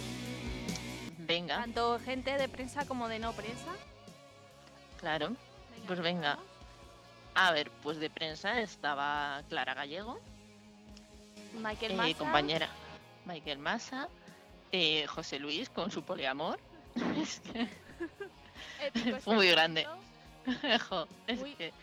Venga, 1.19 1.57
Tanto 1.61 1.99
gente 2.01 2.37
de 2.37 2.49
prensa 2.49 2.85
como 2.87 3.09
de 3.09 3.19
no 3.19 3.33
prensa. 3.33 3.73
claro. 4.99 5.35
Pues 5.87 6.01
venga. 6.01 6.39
A 7.35 7.53
ver, 7.53 7.71
pues 7.83 7.99
de 7.99 8.11
prensa 8.11 8.61
estaba 8.61 9.43
Clara 9.49 9.73
Gallego, 9.75 10.21
Michael 11.63 11.93
eh, 11.93 11.97
Massa. 11.97 12.19
compañera 12.19 12.69
Michael 13.25 13.59
Massa, 13.59 14.09
eh, 14.73 15.07
José 15.07 15.39
Luis 15.39 15.71
con 15.71 15.91
su 15.91 16.03
poliamor. 16.03 16.59
Es 17.17 17.41
que 17.41 17.69
fue 19.21 19.35
muy 19.37 19.49
grande. 19.49 19.87
Jo, 20.89 21.07
es 21.27 21.41
Uy. 21.41 21.55
que 21.55 21.71
Tam- 21.71 21.75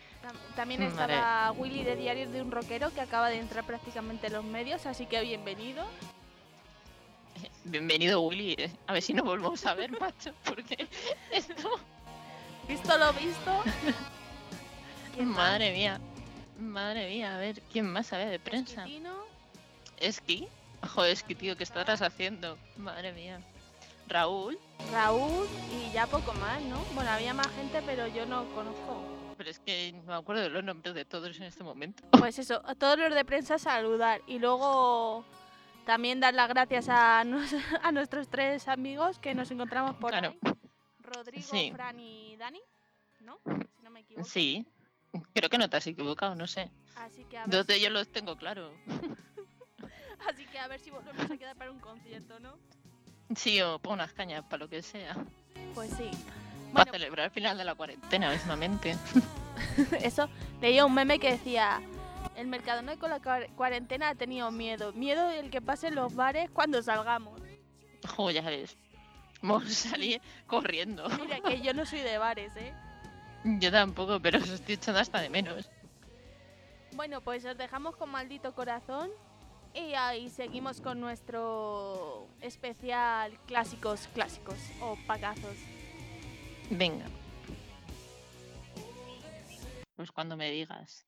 También 0.56 0.80
Madre. 0.94 1.14
estaba 1.14 1.52
Willy 1.52 1.84
de 1.84 1.96
Diarios 1.96 2.32
de 2.32 2.42
un 2.42 2.50
Rockero 2.50 2.92
que 2.92 3.00
acaba 3.00 3.28
de 3.28 3.38
entrar 3.38 3.64
prácticamente 3.64 4.26
en 4.26 4.32
los 4.34 4.44
medios, 4.44 4.86
así 4.86 5.06
que 5.06 5.20
bienvenido. 5.22 5.86
bienvenido 7.64 8.20
Willy. 8.20 8.56
A 8.86 8.92
ver 8.92 9.02
si 9.02 9.14
nos 9.14 9.24
volvemos 9.24 9.64
a 9.66 9.74
ver, 9.74 9.90
macho, 10.00 10.32
porque 10.44 10.88
esto, 11.30 11.78
Visto 12.68 12.98
lo 12.98 13.12
visto. 13.14 13.62
Madre 15.24 15.72
mía, 15.72 15.98
madre 16.60 17.08
mía, 17.08 17.34
a 17.34 17.38
ver, 17.38 17.60
¿quién 17.72 17.90
más 17.90 18.06
sabe 18.06 18.26
de 18.26 18.38
prensa? 18.38 18.86
Esqui, 19.96 20.46
joder, 20.94 21.10
Esqui, 21.10 21.34
tío, 21.34 21.56
¿qué 21.56 21.64
estarás 21.64 22.02
haciendo? 22.02 22.56
Madre 22.76 23.12
mía. 23.12 23.40
Raúl, 24.06 24.58
Raúl 24.92 25.48
y 25.72 25.92
ya 25.92 26.06
poco 26.06 26.32
más, 26.34 26.62
¿no? 26.62 26.78
Bueno, 26.94 27.10
había 27.10 27.34
más 27.34 27.48
gente, 27.48 27.82
pero 27.84 28.06
yo 28.06 28.26
no 28.26 28.44
conozco. 28.54 29.17
Pero 29.38 29.48
es 29.50 29.58
que 29.60 29.92
no 29.92 30.02
me 30.02 30.14
acuerdo 30.14 30.42
de 30.42 30.50
los 30.50 30.62
nombres 30.64 30.94
de 30.94 31.04
todos 31.06 31.34
en 31.38 31.44
este 31.44 31.64
momento. 31.64 32.02
Pues 32.28 32.38
eso, 32.38 32.60
a 32.66 32.74
todos 32.74 32.98
los 32.98 33.14
de 33.14 33.24
prensa 33.24 33.56
saludar 33.58 34.20
y 34.26 34.38
luego 34.38 35.24
también 35.86 36.20
dar 36.20 36.34
las 36.34 36.48
gracias 36.48 36.88
a, 36.90 37.24
nos- 37.24 37.54
a 37.82 37.92
nuestros 37.92 38.28
tres 38.28 38.68
amigos 38.68 39.18
que 39.18 39.34
nos 39.34 39.50
encontramos 39.50 39.94
por 39.96 40.10
Claro. 40.10 40.34
ahí. 40.42 40.52
Rodrigo, 41.00 41.46
Sí. 41.48 41.70
Fran 41.72 41.98
y 41.98 42.36
Dani, 42.36 42.60
¿no? 43.20 43.38
Si 43.46 43.82
no 43.82 43.90
me 43.90 44.00
equivoco. 44.00 44.28
Sí, 44.28 44.66
creo 45.32 45.48
que 45.48 45.56
no 45.56 45.70
te 45.70 45.76
has 45.78 45.86
equivocado, 45.86 46.34
no 46.34 46.46
sé. 46.46 46.70
Así 46.96 47.24
que 47.24 47.38
a 47.38 47.46
ver, 47.46 47.50
Dos 47.50 47.66
de 47.66 47.76
ellos 47.76 47.92
los 47.92 48.08
tengo 48.08 48.36
claro. 48.36 48.72
así 50.28 50.44
que 50.46 50.58
a 50.58 50.66
ver 50.68 50.80
si 50.80 50.90
volvemos 50.90 51.30
a 51.30 51.36
quedar 51.38 51.56
para 51.56 51.70
un 51.70 51.78
concierto, 51.78 52.38
¿no? 52.40 52.58
Sí, 53.36 53.60
o 53.62 53.78
pongo 53.78 53.94
unas 53.94 54.12
cañas 54.12 54.42
para 54.44 54.58
lo 54.58 54.68
que 54.68 54.82
sea. 54.82 55.16
Pues 55.74 55.90
sí. 55.92 56.10
Para 56.72 56.84
Bueno, 56.84 56.92
celebrar 56.92 57.24
el 57.26 57.30
final 57.30 57.56
de 57.58 57.64
la 57.64 57.74
cuarentena 57.74 58.30
mismamente. 58.30 58.96
eso, 60.02 60.28
leía 60.60 60.84
un 60.84 60.94
meme 60.94 61.18
que 61.18 61.32
decía, 61.32 61.80
el 62.36 62.46
Mercadona 62.46 62.96
con 62.96 63.10
la 63.10 63.20
cuar- 63.20 63.48
cuarentena 63.54 64.10
ha 64.10 64.14
tenido 64.14 64.50
miedo. 64.50 64.92
Miedo 64.92 65.26
del 65.28 65.50
que 65.50 65.60
pasen 65.60 65.94
los 65.94 66.14
bares 66.14 66.50
cuando 66.50 66.82
salgamos. 66.82 67.40
Jo, 68.16 68.30
ya 68.30 68.42
ves. 68.42 68.76
Vamos 69.40 69.64
a 69.66 69.90
salir 69.90 70.20
corriendo. 70.46 71.08
Mira 71.20 71.40
que 71.40 71.60
yo 71.60 71.72
no 71.72 71.86
soy 71.86 72.00
de 72.00 72.18
bares, 72.18 72.52
¿eh? 72.56 72.72
Yo 73.44 73.70
tampoco, 73.70 74.18
pero 74.20 74.38
os 74.38 74.48
estoy 74.48 74.74
echando 74.74 75.00
hasta 75.00 75.20
de 75.20 75.30
menos. 75.30 75.70
Bueno, 76.96 77.20
pues 77.20 77.44
os 77.44 77.56
dejamos 77.56 77.96
con 77.96 78.10
maldito 78.10 78.52
corazón 78.52 79.10
y 79.72 79.94
ahí 79.94 80.28
seguimos 80.28 80.80
con 80.80 81.00
nuestro 81.00 82.26
especial 82.40 83.38
clásicos 83.46 84.08
clásicos 84.12 84.56
o 84.80 84.96
pagazos. 85.06 85.54
Venga. 86.70 87.06
Pues 89.96 90.12
cuando 90.12 90.36
me 90.36 90.50
digas. 90.50 91.07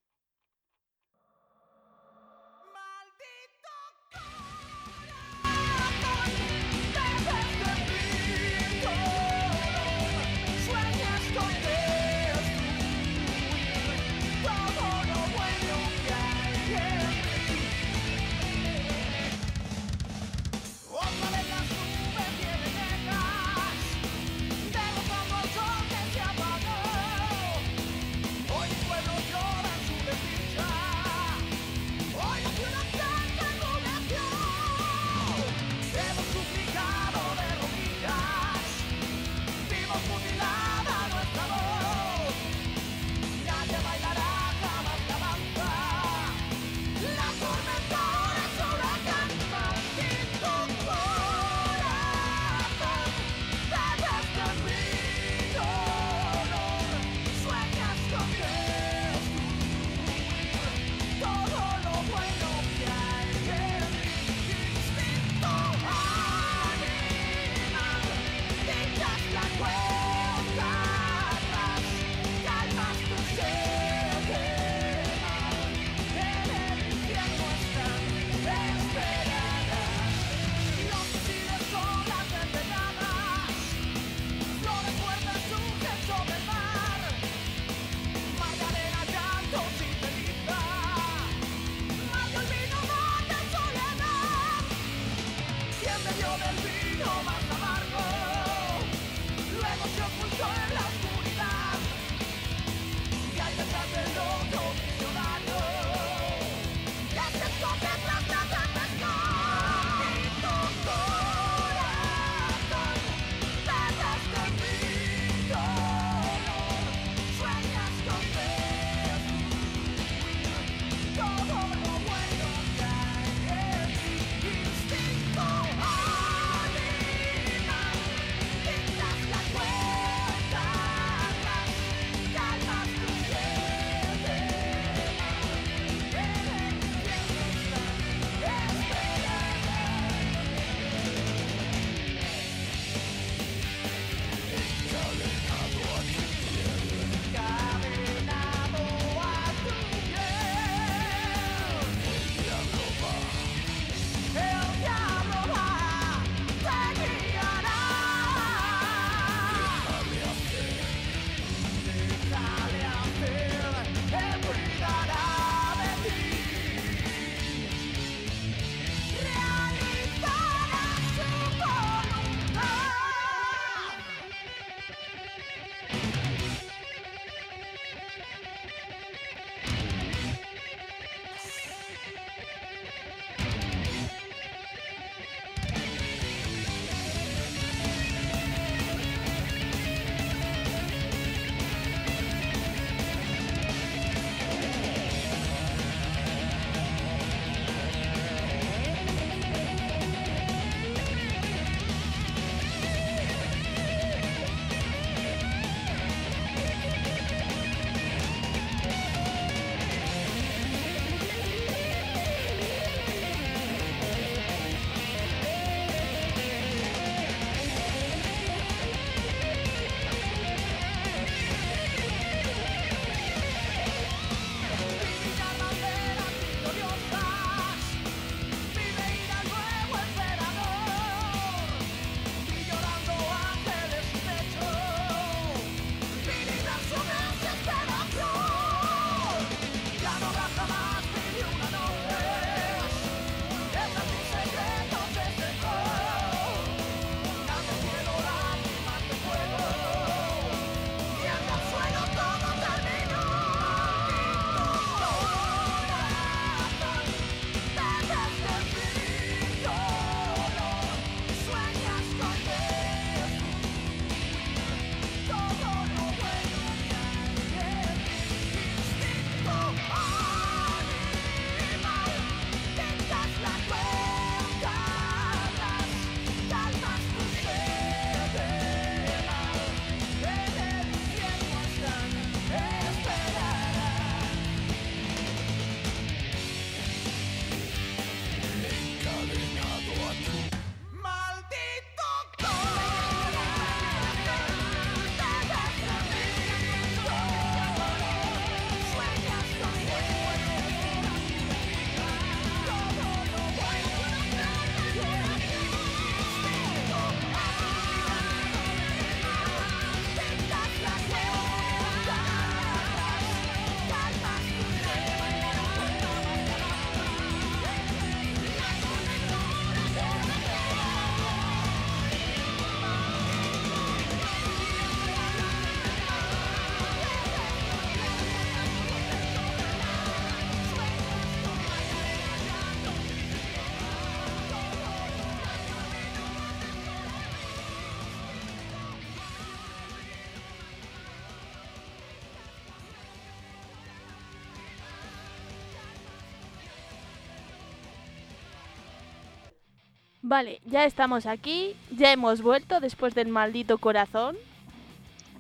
Vale, 350.31 350.61
ya 350.65 350.85
estamos 350.85 351.27
aquí, 351.27 351.75
ya 351.91 352.13
hemos 352.13 352.41
vuelto 352.41 352.79
después 352.79 353.17
del 353.17 353.27
maldito 353.27 353.79
corazón. 353.79 354.37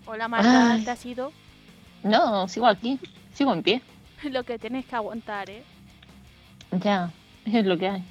Hola 0.05 0.26
Marta, 0.26 0.72
Ay. 0.72 0.82
te 0.84 0.91
has 0.91 1.07
ido. 1.07 1.32
No, 2.03 2.49
sigo 2.49 2.66
aquí, 2.66 2.99
sigo 3.32 3.53
en 3.53 3.62
pie. 3.62 3.82
Lo 4.24 4.43
que 4.43 4.59
tienes 4.59 4.84
que 4.86 4.97
aguantar, 4.97 5.49
¿eh? 5.49 5.62
Ya, 6.72 7.12
es 7.45 7.64
lo 7.64 7.78
que 7.78 7.88
hay. 7.88 8.03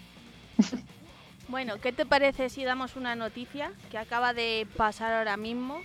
Bueno, 1.49 1.81
¿qué 1.81 1.91
te 1.91 2.05
parece 2.05 2.47
si 2.49 2.63
damos 2.63 2.95
una 2.95 3.13
noticia 3.13 3.73
que 3.91 3.97
acaba 3.97 4.33
de 4.33 4.65
pasar 4.77 5.11
ahora 5.11 5.35
mismo? 5.35 5.81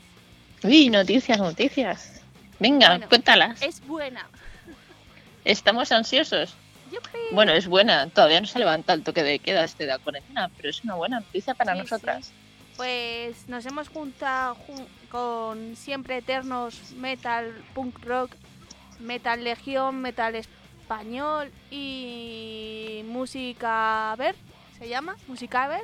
Uy, 0.63 0.91
noticias, 0.91 1.39
noticias. 1.41 2.23
Venga, 2.61 2.91
Bueno. 2.91 3.09
cuéntalas. 3.09 3.61
Es 3.63 3.85
buena. 3.85 4.29
Estamos 5.45 5.91
ansiosos. 5.91 6.55
Bueno, 7.33 7.53
es 7.53 7.67
buena. 7.67 8.09
Todavía 8.09 8.41
no 8.41 8.47
se 8.47 8.59
levanta 8.59 8.93
el 8.93 9.03
toque 9.03 9.23
de 9.23 9.39
queda 9.39 9.65
este 9.65 9.85
de 9.85 9.91
la 9.91 9.99
cuarentena, 9.99 10.51
pero 10.57 10.69
es 10.69 10.83
una 10.85 10.95
buena 10.95 11.21
noticia 11.21 11.55
para 11.55 11.73
Sí, 11.75 11.79
nosotras. 11.81 12.33
Pues 12.77 13.49
nos 13.49 13.65
hemos 13.67 13.89
juntado 13.89 14.57
jun- 14.57 14.87
con 15.11 15.77
siempre 15.77 16.19
eternos 16.19 16.93
metal, 16.93 17.53
punk 17.75 17.99
rock, 18.05 18.33
metal 19.01 19.43
legión, 19.45 20.01
metal 20.01 20.35
español 20.35 21.51
y 21.71 23.03
música 23.07 24.15
ver, 24.19 24.35
se 24.79 24.89
llama, 24.89 25.17
música 25.29 25.67
ver. 25.69 25.83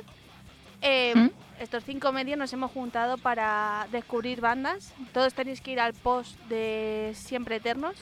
Eh, 0.81 1.13
¿Mm? 1.15 1.29
Estos 1.59 1.83
cinco 1.83 2.11
medios 2.11 2.37
nos 2.39 2.51
hemos 2.53 2.71
juntado 2.71 3.17
para 3.19 3.87
descubrir 3.91 4.41
bandas. 4.41 4.93
Todos 5.13 5.33
tenéis 5.33 5.61
que 5.61 5.71
ir 5.71 5.79
al 5.79 5.93
post 5.93 6.35
de 6.49 7.11
siempre 7.15 7.57
eternos 7.57 7.95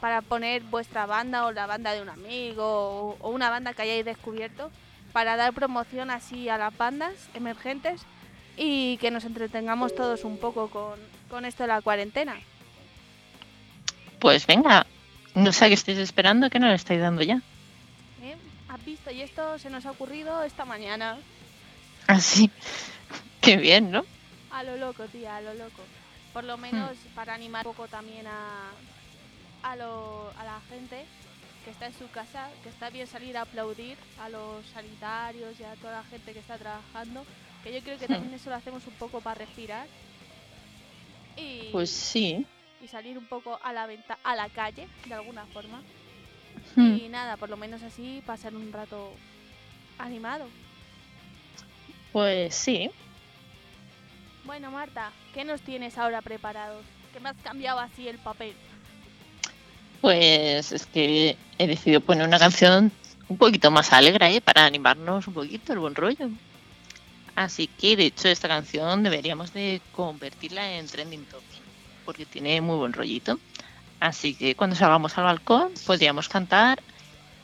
para 0.00 0.22
poner 0.22 0.62
vuestra 0.62 1.06
banda 1.06 1.46
o 1.46 1.52
la 1.52 1.66
banda 1.66 1.92
de 1.92 2.02
un 2.02 2.08
amigo 2.08 2.64
o, 2.64 3.16
o 3.20 3.30
una 3.30 3.50
banda 3.50 3.74
que 3.74 3.82
hayáis 3.82 4.04
descubierto 4.04 4.70
para 5.12 5.36
dar 5.36 5.52
promoción 5.54 6.10
así 6.10 6.48
a 6.48 6.58
las 6.58 6.76
bandas 6.76 7.14
emergentes 7.34 8.02
y 8.56 8.96
que 8.98 9.10
nos 9.10 9.24
entretengamos 9.24 9.94
todos 9.94 10.24
un 10.24 10.38
poco 10.38 10.68
con, 10.68 10.98
con 11.30 11.44
esto 11.44 11.62
de 11.62 11.68
la 11.68 11.82
cuarentena. 11.82 12.36
Pues 14.18 14.46
venga, 14.46 14.86
no 15.34 15.52
sé 15.52 15.68
qué 15.68 15.74
estáis 15.74 15.98
esperando, 15.98 16.50
que 16.50 16.58
no 16.58 16.68
le 16.68 16.74
estáis 16.74 17.00
dando 17.00 17.22
ya. 17.22 17.42
¿eh? 18.22 18.36
¿Has 18.68 18.84
visto? 18.84 19.10
Y 19.10 19.20
esto 19.20 19.58
se 19.58 19.70
nos 19.70 19.86
ha 19.86 19.90
ocurrido 19.90 20.42
esta 20.42 20.64
mañana. 20.64 21.18
Así. 22.06 22.50
Qué 23.40 23.56
bien, 23.56 23.90
¿no? 23.90 24.04
A 24.50 24.62
lo 24.62 24.76
loco, 24.76 25.04
tía, 25.04 25.36
a 25.36 25.40
lo 25.40 25.54
loco. 25.54 25.82
Por 26.32 26.44
lo 26.44 26.56
menos 26.56 26.92
para 27.14 27.34
animar 27.34 27.66
un 27.66 27.74
poco 27.74 27.88
también 27.88 28.26
a, 28.26 28.70
a, 29.70 29.76
lo- 29.76 30.30
a 30.38 30.44
la 30.44 30.60
gente 30.68 31.04
que 31.64 31.70
está 31.70 31.86
en 31.86 31.94
su 31.94 32.08
casa, 32.10 32.48
que 32.62 32.68
está 32.68 32.90
bien 32.90 33.06
salir 33.06 33.36
a 33.36 33.42
aplaudir 33.42 33.96
a 34.20 34.28
los 34.28 34.64
sanitarios 34.66 35.58
y 35.58 35.64
a 35.64 35.74
toda 35.76 35.98
la 35.98 36.04
gente 36.04 36.32
que 36.32 36.38
está 36.38 36.56
trabajando, 36.58 37.24
que 37.64 37.72
yo 37.74 37.80
creo 37.82 37.98
que 37.98 38.06
también 38.06 38.32
eso 38.34 38.50
lo 38.50 38.56
hacemos 38.56 38.86
un 38.86 38.94
poco 38.94 39.20
para 39.20 39.40
respirar 39.40 39.86
y, 41.36 41.68
Pues 41.72 41.90
sí. 41.90 42.46
y 42.80 42.88
salir 42.88 43.18
un 43.18 43.26
poco 43.26 43.58
a 43.62 43.72
la 43.72 43.86
venta, 43.86 44.18
a 44.22 44.36
la 44.36 44.48
calle, 44.48 44.86
de 45.06 45.14
alguna 45.14 45.44
forma. 45.46 45.82
Hmm. 46.76 46.96
Y 46.96 47.08
nada, 47.08 47.36
por 47.36 47.48
lo 47.50 47.56
menos 47.56 47.82
así 47.82 48.22
pasar 48.24 48.54
un 48.54 48.72
rato 48.72 49.12
animado. 49.98 50.48
Pues 52.12 52.54
sí. 52.54 52.90
Bueno, 54.44 54.70
Marta, 54.70 55.10
¿qué 55.34 55.44
nos 55.44 55.60
tienes 55.60 55.98
ahora 55.98 56.22
preparados? 56.22 56.84
Que 57.12 57.18
me 57.20 57.28
has 57.30 57.36
cambiado 57.38 57.80
así 57.80 58.06
el 58.08 58.18
papel. 58.18 58.54
Pues 60.00 60.72
es 60.72 60.86
que 60.86 61.36
he 61.58 61.66
decidido 61.66 62.00
poner 62.00 62.26
una 62.26 62.38
canción 62.38 62.92
un 63.28 63.38
poquito 63.38 63.70
más 63.70 63.92
alegre 63.92 64.36
¿eh? 64.36 64.40
para 64.40 64.64
animarnos 64.66 65.26
un 65.26 65.34
poquito 65.34 65.72
el 65.72 65.78
buen 65.80 65.94
rollo. 65.94 66.28
Así 67.34 67.66
que 67.66 67.96
de 67.96 68.06
hecho 68.06 68.28
esta 68.28 68.48
canción 68.48 69.02
deberíamos 69.02 69.52
de 69.52 69.80
convertirla 69.92 70.72
en 70.78 70.86
trending 70.86 71.24
topic 71.26 71.46
porque 72.04 72.24
tiene 72.24 72.60
muy 72.60 72.76
buen 72.76 72.92
rollito. 72.92 73.38
Así 74.00 74.34
que 74.34 74.54
cuando 74.54 74.76
salgamos 74.76 75.16
al 75.18 75.24
balcón 75.24 75.72
podríamos 75.86 76.28
cantar 76.28 76.80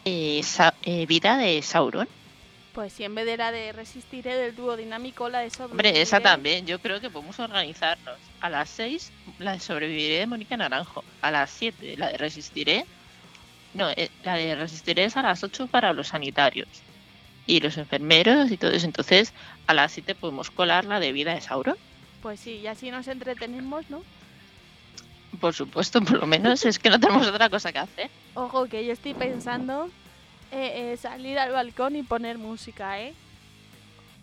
eh, 0.05 0.41
Sa- 0.45 0.75
eh, 0.83 1.07
Vida 1.07 1.37
de 1.37 1.61
Sauron. 1.63 2.09
Pues 2.75 2.93
si 2.95 3.05
en 3.05 3.15
vez 3.15 3.27
de 3.27 3.37
la 3.37 3.53
de 3.53 3.73
Resistiré 3.73 4.35
del 4.35 4.55
dúo 4.57 4.77
dinámico, 4.77 5.29
la 5.29 5.41
de 5.41 5.51
Sobreviviré. 5.51 5.89
Hombre, 5.91 6.03
esa 6.03 6.21
también. 6.21 6.67
Yo 6.67 6.79
creo 6.81 7.01
que 7.01 7.11
podemos 7.11 7.39
organizarnos. 7.39 8.17
A 8.43 8.51
las 8.51 8.69
6 8.71 9.13
la 9.39 9.53
de 9.53 9.61
Sobreviviré 9.61 10.19
de 10.19 10.27
Mónica 10.27 10.57
Naranjo. 10.57 11.05
A 11.23 11.31
las 11.31 11.49
7 11.51 11.97
la 11.97 12.09
de 12.09 12.19
Resistiré. 12.19 12.85
No, 13.73 13.89
eh, 13.91 14.11
la 14.25 14.35
de 14.35 14.57
Resistiré 14.57 15.05
es 15.05 15.17
a 15.17 15.23
las 15.23 15.45
8 15.45 15.69
para 15.69 15.93
los 15.93 16.09
sanitarios 16.09 16.69
y 17.47 17.61
los 17.61 17.79
enfermeros 17.79 18.51
y 18.51 18.57
todo 18.57 18.73
eso. 18.73 18.85
Entonces, 18.85 19.33
a 19.69 19.75
las 19.75 19.93
7 19.93 20.17
podemos 20.17 20.51
colar 20.51 20.85
la 20.85 20.99
de 20.99 21.13
Vida 21.13 21.35
de 21.35 21.41
Sauron. 21.41 21.77
Pues 22.21 22.41
sí, 22.41 22.57
y 22.57 22.67
así 22.67 22.91
nos 22.91 23.07
entretenemos, 23.07 23.89
¿no? 23.89 24.03
Por 25.41 25.55
supuesto, 25.55 26.03
por 26.03 26.19
lo 26.19 26.27
menos 26.27 26.65
es 26.65 26.81
que 26.81 26.91
no 26.91 26.99
tenemos 26.99 27.27
otra 27.29 27.49
cosa 27.49 27.73
que 27.73 27.79
hacer. 27.79 28.11
Ojo, 28.35 28.67
que 28.67 28.85
yo 28.85 28.93
estoy 28.93 29.15
pensando 29.15 29.89
eh, 30.51 30.93
eh, 30.93 30.97
salir 30.97 31.39
al 31.39 31.53
balcón 31.53 31.95
y 31.95 32.03
poner 32.03 32.39
música, 32.39 33.01
¿eh? 33.01 33.15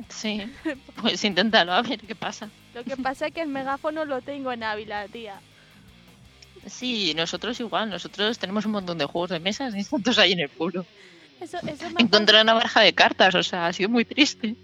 Sí, 0.09 0.41
pues 1.01 1.23
inténtalo 1.23 1.71
a 1.71 1.81
ver 1.81 1.99
qué 2.01 2.15
pasa. 2.15 2.49
Lo 2.73 2.83
que 2.83 2.97
pasa 2.97 3.27
es 3.27 3.33
que 3.33 3.41
el 3.41 3.47
megáfono 3.47 4.05
lo 4.05 4.21
tengo 4.21 4.51
en 4.51 4.63
Ávila, 4.63 5.07
tía. 5.07 5.39
Sí, 6.67 7.13
nosotros 7.15 7.59
igual. 7.59 7.89
Nosotros 7.89 8.37
tenemos 8.37 8.65
un 8.65 8.73
montón 8.73 8.97
de 8.97 9.05
juegos 9.05 9.31
de 9.31 9.39
mesas 9.39 9.73
y 9.75 9.83
tantos 9.83 10.17
ahí 10.19 10.33
en 10.33 10.41
el 10.41 10.49
pueblo. 10.49 10.85
Eso, 11.39 11.57
eso, 11.65 11.89
me, 11.91 12.01
Encontré 12.01 12.41
una 12.41 12.53
baraja 12.53 12.81
de 12.81 12.93
cartas, 12.93 13.33
o 13.33 13.43
sea, 13.43 13.67
ha 13.67 13.73
sido 13.73 13.89
muy 13.89 14.03
triste. 14.03 14.55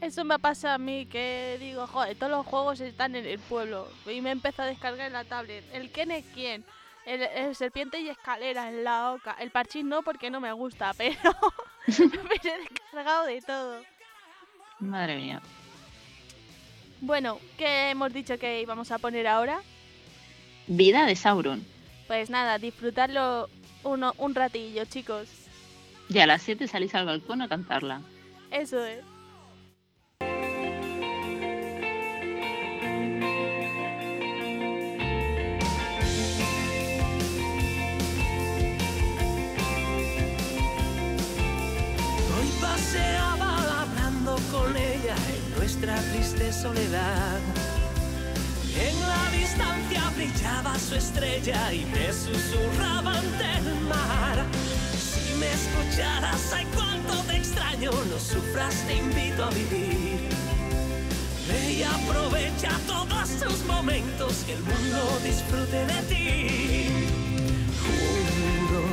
eso 0.00 0.24
me 0.24 0.38
pasa 0.38 0.74
a 0.74 0.78
mí, 0.78 1.06
que 1.06 1.58
digo, 1.60 1.86
joder, 1.86 2.16
todos 2.16 2.32
los 2.32 2.46
juegos 2.46 2.80
están 2.80 3.14
en 3.14 3.26
el 3.26 3.38
pueblo. 3.38 3.88
Y 4.10 4.20
me 4.22 4.30
empezó 4.30 4.62
a 4.62 4.66
descargar 4.66 5.06
en 5.06 5.12
la 5.12 5.24
tablet. 5.24 5.64
¿El 5.72 5.90
quién 5.90 6.10
es 6.10 6.24
quién? 6.34 6.64
El, 7.04 7.22
el 7.22 7.54
serpiente 7.54 8.00
y 8.00 8.08
escalera 8.08 8.68
en 8.70 8.84
la 8.84 9.12
oca. 9.12 9.36
El 9.38 9.50
parchís 9.50 9.84
no, 9.84 10.02
porque 10.02 10.30
no 10.30 10.40
me 10.40 10.52
gusta, 10.52 10.94
pero 10.98 11.30
me 11.86 12.34
he 12.42 12.58
descargado 12.58 13.26
de 13.26 13.42
todo. 13.42 13.82
Madre 14.80 15.16
mía. 15.16 15.42
Bueno, 17.00 17.38
¿qué 17.58 17.90
hemos 17.90 18.12
dicho 18.12 18.38
que 18.38 18.62
íbamos 18.62 18.90
a 18.90 18.98
poner 18.98 19.26
ahora? 19.26 19.60
Vida 20.66 21.04
de 21.06 21.16
Sauron. 21.16 21.64
Pues 22.06 22.30
nada, 22.30 22.58
disfrutarlo 22.58 23.48
uno, 23.82 24.14
un 24.18 24.34
ratillo, 24.34 24.84
chicos. 24.86 25.28
Y 26.08 26.18
a 26.18 26.26
las 26.26 26.42
7 26.42 26.66
salís 26.68 26.94
al 26.94 27.06
balcón 27.06 27.42
a 27.42 27.48
cantarla. 27.48 28.00
Eso 28.50 28.84
es. 28.84 29.00
Hoy 42.30 42.48
paseaba 42.60 43.82
hablando 43.82 44.36
con 44.52 44.76
ella 44.76 45.16
nuestra 45.64 45.96
triste 46.12 46.52
soledad. 46.52 47.40
En 48.78 49.00
la 49.00 49.30
distancia 49.30 50.02
brillaba 50.14 50.78
su 50.78 50.94
estrella 50.94 51.72
y 51.72 51.86
me 51.86 52.12
susurraba 52.12 53.16
ante 53.16 53.50
el 53.60 53.80
mar. 53.88 54.44
Si 54.92 55.34
me 55.40 55.46
escucharas, 55.50 56.52
ay 56.52 56.66
cuánto 56.74 57.14
te 57.22 57.36
extraño, 57.38 57.92
no 57.92 58.18
sufras, 58.18 58.74
te 58.86 58.96
invito 58.96 59.42
a 59.42 59.50
vivir. 59.52 60.28
Ve 61.48 61.72
y 61.78 61.82
aprovecha 61.82 62.78
todos 62.86 63.28
tus 63.42 63.64
momentos, 63.64 64.44
que 64.44 64.52
el 64.52 64.62
mundo 64.64 65.18
disfrute 65.24 65.86
de 65.92 66.00
ti. 66.10 66.88
Juro 67.84 68.84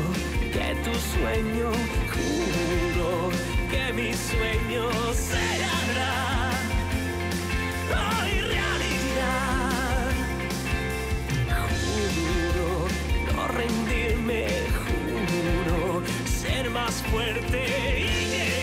que 0.53 0.69
tu 0.85 0.93
sueño, 1.15 1.69
juro 2.13 3.29
que 3.69 3.91
mi 3.91 4.13
sueño 4.13 4.89
se 5.13 5.65
hará 5.65 6.30
rendirme, 13.51 14.47
juro 14.85 16.03
ser 16.25 16.69
más 16.69 17.01
fuerte 17.03 17.99
y 17.99 18.60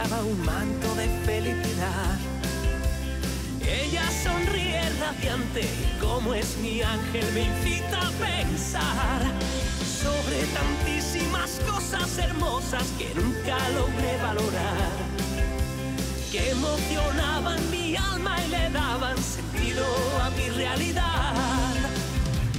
un 0.00 0.46
manto 0.46 0.94
de 0.94 1.06
felicidad. 1.26 2.18
Ella 3.60 4.02
sonríe 4.10 4.80
radiante 4.98 5.60
y 5.60 6.00
como 6.00 6.32
es 6.32 6.56
mi 6.62 6.80
ángel 6.80 7.26
me 7.34 7.42
incita 7.42 7.98
a 8.00 8.10
pensar 8.12 9.20
sobre 10.02 10.46
tantísimas 10.54 11.60
cosas 11.70 12.16
hermosas 12.16 12.84
que 12.98 13.12
nunca 13.14 13.58
logré 13.76 14.16
valorar, 14.22 14.92
que 16.30 16.52
emocionaban 16.52 17.70
mi 17.70 17.94
alma 17.94 18.38
y 18.46 18.48
le 18.48 18.70
daban 18.70 19.18
sentido 19.18 19.84
a 20.22 20.30
mi 20.30 20.48
realidad. 20.48 21.74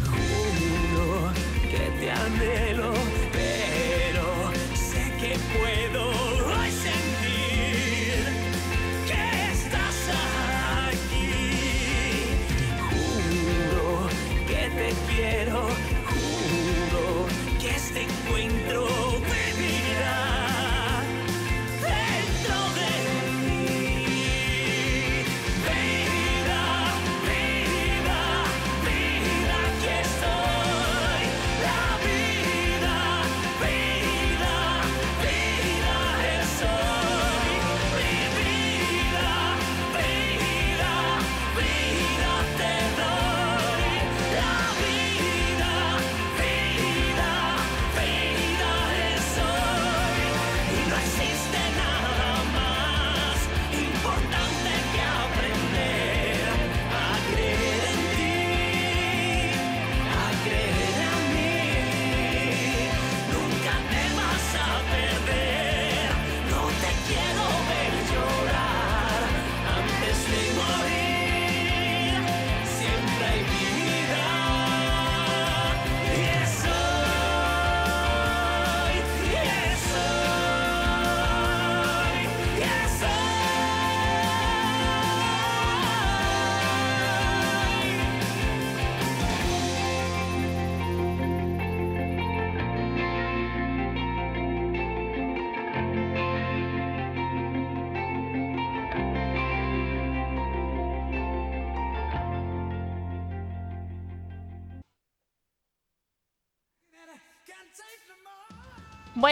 Juro 0.05 1.31
que 1.71 1.99
te 1.99 2.11
anhelo, 2.11 2.93
pero 3.31 4.51
sé 4.75 5.11
que 5.19 5.39
puedo 5.57 6.32
te 14.75 14.93
quiero, 15.13 15.61
juro 16.07 17.27
que 17.59 17.69
este 17.69 18.01
encuentro 18.03 18.62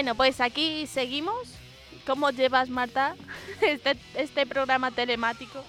Bueno, 0.02 0.16
pues 0.16 0.42
aquí 0.42 0.88
seguimos. 0.88 1.60
¿Cómo 2.08 2.32
llevas, 2.32 2.70
Marta, 2.70 3.16
este, 3.62 3.96
este 4.16 4.48
programa 4.48 4.90
telemático? 4.90 5.64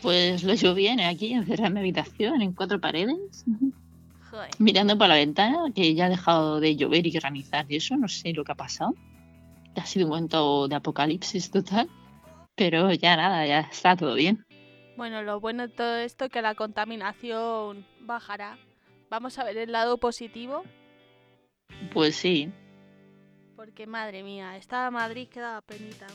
Pues 0.00 0.42
lo 0.42 0.54
llevo 0.54 0.72
bien, 0.72 0.98
aquí 0.98 1.34
encerrada 1.34 1.66
en 1.66 1.74
mi 1.74 1.80
habitación, 1.80 2.40
en 2.40 2.54
cuatro 2.54 2.80
paredes, 2.80 3.44
Joder. 4.30 4.48
mirando 4.58 4.96
por 4.96 5.08
la 5.08 5.16
ventana, 5.16 5.58
que 5.74 5.94
ya 5.94 6.06
ha 6.06 6.08
dejado 6.08 6.58
de 6.58 6.74
llover 6.74 7.06
y 7.06 7.10
granizar 7.10 7.66
y 7.68 7.76
eso, 7.76 7.98
no 7.98 8.08
sé 8.08 8.32
lo 8.32 8.44
que 8.44 8.52
ha 8.52 8.54
pasado. 8.54 8.94
Ha 9.76 9.84
sido 9.84 10.06
un 10.06 10.12
momento 10.12 10.66
de 10.68 10.76
apocalipsis 10.76 11.50
total, 11.50 11.90
pero 12.54 12.90
ya 12.94 13.14
nada, 13.14 13.46
ya 13.46 13.60
está 13.60 13.94
todo 13.94 14.14
bien. 14.14 14.46
Bueno, 14.96 15.20
lo 15.22 15.38
bueno 15.38 15.68
de 15.68 15.74
todo 15.74 15.96
esto 15.96 16.24
es 16.24 16.30
que 16.30 16.40
la 16.40 16.54
contaminación 16.54 17.84
bajará. 18.00 18.56
Vamos 19.10 19.38
a 19.38 19.44
ver 19.44 19.58
el 19.58 19.70
lado 19.70 19.98
positivo, 19.98 20.64
Pues 21.92 22.16
sí, 22.16 22.50
porque 23.62 23.86
madre 23.86 24.24
mía, 24.24 24.56
esta 24.56 24.90
Madrid 24.90 25.28
queda 25.28 25.60
penita. 25.60 26.08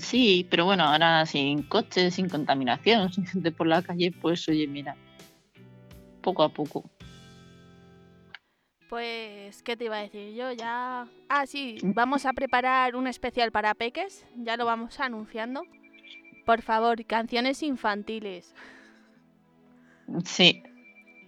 sí, 0.00 0.44
pero 0.50 0.64
bueno, 0.64 0.82
ahora 0.82 1.24
sin 1.26 1.62
coches, 1.62 2.14
sin 2.14 2.28
contaminación, 2.28 3.12
sin 3.12 3.24
gente 3.24 3.52
por 3.52 3.68
la 3.68 3.80
calle, 3.82 4.10
pues 4.20 4.48
oye, 4.48 4.66
mira, 4.66 4.96
poco 6.22 6.42
a 6.42 6.48
poco. 6.48 6.90
Pues, 8.88 9.62
¿qué 9.62 9.76
te 9.76 9.84
iba 9.84 9.98
a 9.98 10.02
decir 10.02 10.34
yo? 10.34 10.50
Ya... 10.50 11.06
Ah, 11.28 11.46
sí, 11.46 11.78
vamos 11.84 12.26
a 12.26 12.32
preparar 12.32 12.96
un 12.96 13.06
especial 13.06 13.52
para 13.52 13.72
peques, 13.74 14.26
ya 14.34 14.56
lo 14.56 14.64
vamos 14.64 14.98
anunciando. 14.98 15.62
Por 16.44 16.62
favor, 16.62 17.04
canciones 17.06 17.62
infantiles. 17.62 18.56
Sí, 20.24 20.64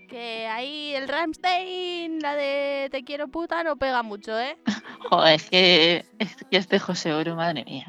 Que 0.09 0.47
ahí 0.47 0.95
el 0.95 1.07
Ramstein, 1.07 2.21
la 2.21 2.35
de 2.35 2.89
Te 2.91 3.05
quiero 3.05 3.29
puta, 3.29 3.63
no 3.63 3.77
pega 3.77 4.03
mucho, 4.03 4.39
¿eh? 4.41 4.57
joder, 5.11 5.35
es 5.35 5.51
que, 5.51 6.07
es 6.19 6.35
que 6.51 6.57
este 6.57 6.79
José 6.79 7.13
Oro, 7.13 7.37
madre 7.37 7.65
mía. 7.65 7.87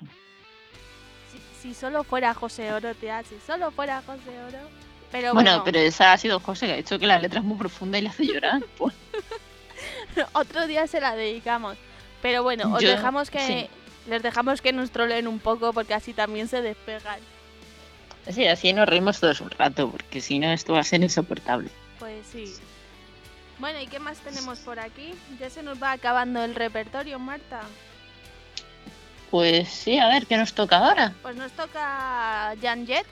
Si, 1.32 1.70
si 1.70 1.74
solo 1.74 2.03
fuera 2.03 2.34
José 2.34 2.74
Oro, 2.74 2.93
tía, 2.95 3.24
si 3.24 3.36
solo 3.45 3.72
fuera 3.72 4.01
José 4.05 4.38
Oro. 4.47 4.57
Pero 5.11 5.34
Bueno, 5.34 5.49
bueno, 5.51 5.63
pero 5.63 5.80
esa 5.80 6.13
ha 6.13 6.17
sido 6.17 6.39
José, 6.39 6.67
que 6.67 6.74
ha 6.74 6.78
dicho 6.78 6.99
que 6.99 7.07
la 7.07 7.17
letra 7.20 7.39
es 7.39 7.45
muy 7.45 7.57
profunda 7.57 7.97
y 7.97 8.01
le 8.01 8.09
hace 8.09 8.26
llorar. 8.26 8.61
Pues, 8.78 8.93
otro 10.34 10.67
día 10.67 10.88
se 10.88 10.99
la 10.99 11.15
dedicamos. 11.15 11.78
Pero 12.22 12.43
bueno, 12.43 12.74
os 12.76 12.82
Yo- 12.84 12.89
dejamos 12.89 13.30
que 13.32 13.39
sí. 13.39 13.70
les 14.09 14.22
dejamos 14.22 14.61
que 14.61 14.74
nos 14.74 14.91
troleen 14.91 15.28
un 15.28 15.39
poco 15.39 15.72
porque 15.72 15.93
así 15.93 16.11
también 16.13 16.47
se 16.49 16.61
despegan. 16.61 17.20
sí, 18.30 18.45
así 18.45 18.74
nos 18.74 18.88
reímos 18.89 19.20
todos 19.22 19.39
un 19.39 19.49
rato, 19.51 19.89
porque 19.89 20.20
si 20.20 20.38
no 20.38 20.51
esto 20.51 20.74
va 20.74 20.80
a 20.82 20.84
ser 20.84 21.01
insoportable. 21.01 21.70
Sí. 22.32 22.53
Bueno, 23.59 23.80
¿y 23.82 23.88
qué 23.88 23.99
más 23.99 24.17
tenemos 24.20 24.59
por 24.59 24.80
aquí? 24.80 25.13
Ya 25.39 25.49
se 25.49 25.61
nos 25.63 25.82
va 25.82 25.91
acabando 25.91 26.43
el 26.43 26.55
repertorio, 26.55 27.20
Marta. 27.20 27.61
Pues 29.32 29.70
sí, 29.70 29.99
a 29.99 30.07
ver, 30.07 30.26
¿qué 30.26 30.38
nos 30.38 30.53
toca 30.53 30.78
ahora? 30.78 31.13
Pues 31.22 31.36
nos 31.36 31.51
toca 31.51 32.55
Jan 32.61 32.86
Jet, 32.86 33.05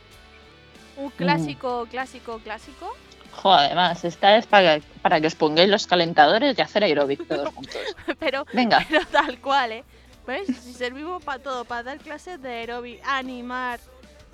Mm. 0.95 0.99
un 1.03 1.09
clásico, 1.11 1.85
clásico, 1.91 2.39
clásico. 2.39 2.95
Joder, 3.33 3.65
además, 3.67 4.03
esta 4.03 4.35
es 4.37 4.47
para, 4.47 4.79
para 5.03 5.21
que 5.21 5.27
os 5.27 5.35
pongáis 5.35 5.69
los 5.69 5.85
calentadores 5.85 6.57
y 6.57 6.61
hacer 6.61 6.83
aeróbic 6.83 7.27
todos 7.27 7.53
juntos. 7.53 7.81
pero, 8.17 8.45
Venga, 8.51 8.83
pero 8.89 9.05
tal 9.05 9.39
cual, 9.39 9.71
¿eh? 9.73 9.83
¿Ves? 10.25 10.47
Si 10.47 10.73
servimos 10.73 11.23
para 11.23 11.41
todo, 11.43 11.65
para 11.65 11.83
dar 11.83 11.97
clases 11.99 12.41
de 12.41 12.49
aeróbic, 12.49 12.99
animar, 13.05 13.79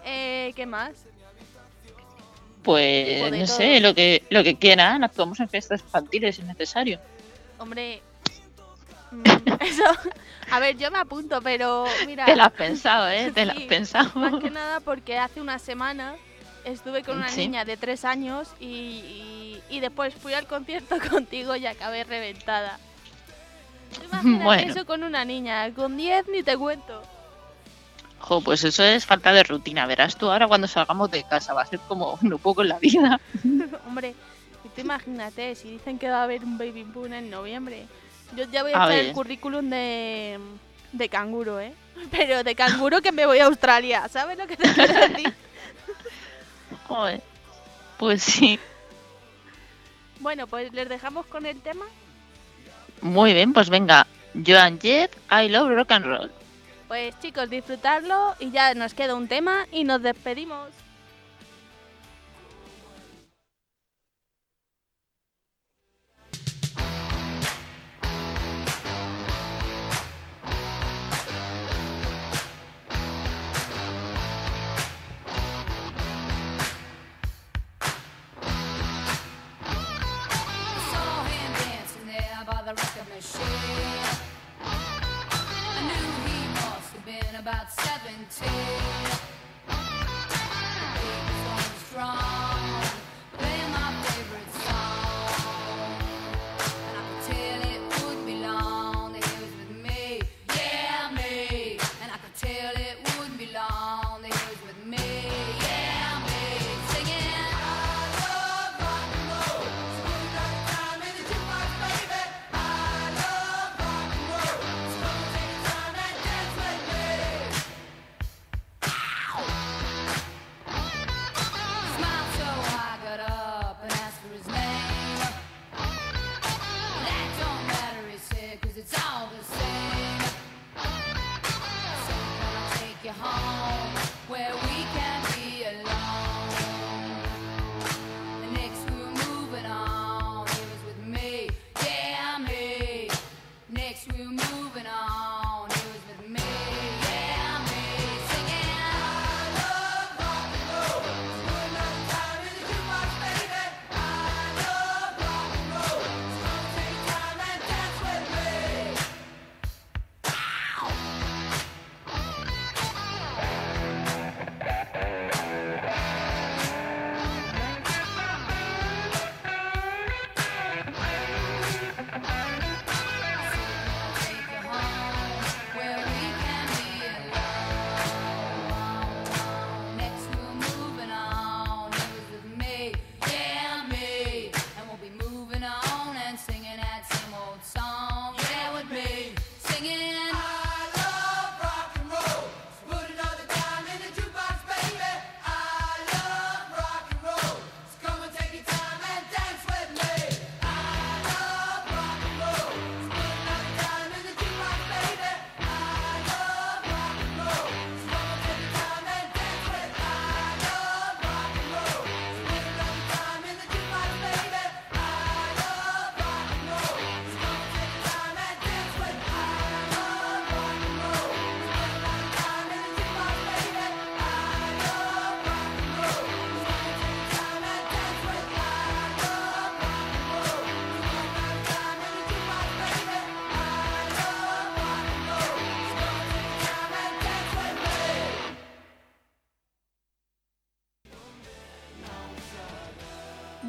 eh, 0.05 0.53
¿qué 0.55 0.65
más? 0.65 0.91
Pues 2.64 3.32
no 3.32 3.38
todo. 3.45 3.47
sé, 3.57 3.80
lo 3.80 3.93
que, 3.93 4.24
lo 4.30 4.43
que 4.43 4.55
quieran, 4.55 5.03
actuamos 5.03 5.39
en 5.39 5.49
fiestas 5.49 5.82
infantiles 5.82 6.36
si 6.36 6.41
es 6.41 6.47
necesario. 6.47 6.99
Hombre, 7.57 8.01
mm, 9.11 9.24
eso, 9.61 9.84
a 10.51 10.59
ver, 10.59 10.78
yo 10.78 10.89
me 10.91 10.97
apunto, 10.99 11.41
pero 11.41 11.86
mira, 12.05 12.26
Te 12.26 12.36
lo 12.36 12.43
has 12.43 12.51
pensado, 12.53 13.09
¿eh? 13.09 13.32
Te 13.34 13.45
lo 13.45 13.51
has 13.51 13.57
Sí, 13.57 13.66
pensado. 13.66 14.11
más 14.20 14.41
que 14.41 14.49
nada 14.49 14.80
porque 14.80 15.18
hace 15.18 15.39
una 15.41 15.59
semana 15.59 16.16
estuve 16.66 17.03
con 17.03 17.18
una 17.18 17.30
Sí. 17.30 17.41
niña 17.41 17.66
de 17.66 17.76
tres 17.78 18.05
años 18.05 18.49
y, 18.59 18.66
y- 18.66 19.61
y 19.70 19.80
después 19.80 20.14
fui 20.16 20.34
al 20.34 20.47
concierto 20.47 20.95
contigo 21.11 21.55
y 21.55 21.66
acabé 21.66 22.03
reventada. 22.03 22.80
Imagínate 24.03 24.43
Bueno. 24.45 24.72
eso 24.72 24.86
con 24.86 25.03
una 25.03 25.26
niña, 25.26 25.72
con 25.74 25.97
10 25.97 26.28
ni 26.30 26.41
te 26.43 26.57
cuento. 26.57 27.01
Jo, 28.26 28.39
pues 28.39 28.63
eso 28.63 28.84
es 28.84 29.05
falta 29.05 29.34
de 29.34 29.43
rutina. 29.43 29.86
Verás 29.86 30.15
tú 30.15 30.32
ahora 30.32 30.47
cuando 30.47 30.65
salgamos 30.67 31.11
de 31.11 31.24
casa, 31.26 31.53
va 31.53 31.63
a 31.63 31.65
ser 31.65 31.80
como 31.82 32.17
un 32.21 32.39
poco 32.39 32.61
en 32.61 32.69
la 32.69 32.80
vida. 32.80 33.19
Hombre, 33.88 34.15
tú 34.74 34.80
imagínate, 34.82 35.55
si 35.55 35.71
dicen 35.71 35.99
que 35.99 36.09
va 36.09 36.21
a 36.21 36.24
haber 36.24 36.43
un 36.45 36.57
baby 36.57 36.84
boom 36.84 37.11
en 37.11 37.30
noviembre, 37.30 37.86
yo 38.38 38.45
ya 38.49 38.63
voy 38.63 38.71
a, 38.71 38.76
A 38.82 38.86
echar 38.86 38.89
ver. 38.89 39.05
el 39.07 39.13
currículum 39.13 39.69
de, 39.69 40.39
de 40.93 41.09
canguro, 41.09 41.59
¿eh? 41.59 41.74
Pero 42.11 42.43
de 42.45 42.55
canguro 42.55 43.01
que 43.01 43.11
me 43.11 43.26
voy 43.26 43.39
a 43.39 43.45
Australia, 43.47 44.07
¿sabes 44.07 44.38
lo 44.38 44.47
que 44.47 44.55
te 44.55 44.71
quiero 44.74 44.93
decir? 44.93 45.34
Joder. 46.88 47.21
Pues 47.97 48.24
sí. 48.24 48.57
Bueno, 50.21 50.47
pues 50.47 50.71
les 50.71 50.88
dejamos 50.88 51.26
con 51.26 51.45
el 51.45 51.59
tema. 51.61 51.86
Muy 53.01 53.34
bien, 53.34 53.51
pues 53.51 53.69
venga. 53.69 54.07
Joan 54.47 54.80
Jett, 54.80 55.11
I 55.30 55.49
love 55.49 55.69
rock 55.69 55.91
and 55.91 56.05
roll. 56.05 56.32
Pues 56.88 57.18
chicos, 57.20 57.50
disfrutarlo 57.50 58.36
y 58.40 58.52
ya 58.52 58.74
nos 58.76 58.94
queda 58.94 59.16
un 59.16 59.28
tema 59.28 59.66
y 59.72 59.84
nos 59.84 60.02
despedimos. 60.02 60.70
about 87.36 87.72
17. 87.72 88.50
Strong. 91.90 92.33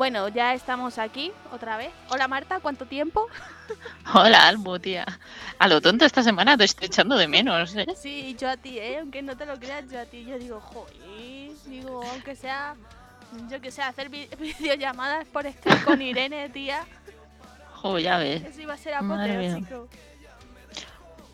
Bueno, 0.04 0.28
ya 0.28 0.52
estamos 0.52 0.98
aquí 0.98 1.32
otra 1.50 1.78
vez. 1.78 1.88
Hola 2.10 2.28
Marta, 2.28 2.60
¿cuánto 2.60 2.84
tiempo? 2.84 3.26
Hola, 4.14 4.48
Almu, 4.48 4.78
tía. 4.78 5.06
A 5.58 5.66
lo 5.66 5.80
tonto 5.80 6.04
esta 6.04 6.22
semana 6.22 6.58
te 6.58 6.64
estoy 6.64 6.88
echando 6.88 7.16
de 7.16 7.26
menos, 7.26 7.74
¿eh? 7.74 7.86
Sí, 7.96 8.36
yo 8.38 8.50
a 8.50 8.58
ti, 8.58 8.78
¿eh? 8.78 8.98
Aunque 8.98 9.22
no 9.22 9.34
te 9.34 9.46
lo 9.46 9.58
creas, 9.58 9.90
yo 9.90 9.98
a 9.98 10.04
ti. 10.04 10.26
Yo 10.26 10.38
digo, 10.38 10.60
joder, 10.60 11.52
digo, 11.64 12.02
aunque 12.12 12.36
sea, 12.36 12.74
yo 13.48 13.62
que 13.62 13.70
sé, 13.70 13.80
hacer 13.80 14.10
vi- 14.10 14.28
videollamadas 14.38 15.26
por 15.28 15.50
Skype 15.50 15.82
con 15.84 16.02
Irene, 16.02 16.50
tía. 16.50 16.84
Jo, 17.76 17.98
ya 17.98 18.18
ves. 18.18 18.42
Eso 18.44 18.60
iba 18.60 18.74
a 18.74 18.76
ser 18.76 18.92
apoteósico. 18.92 19.88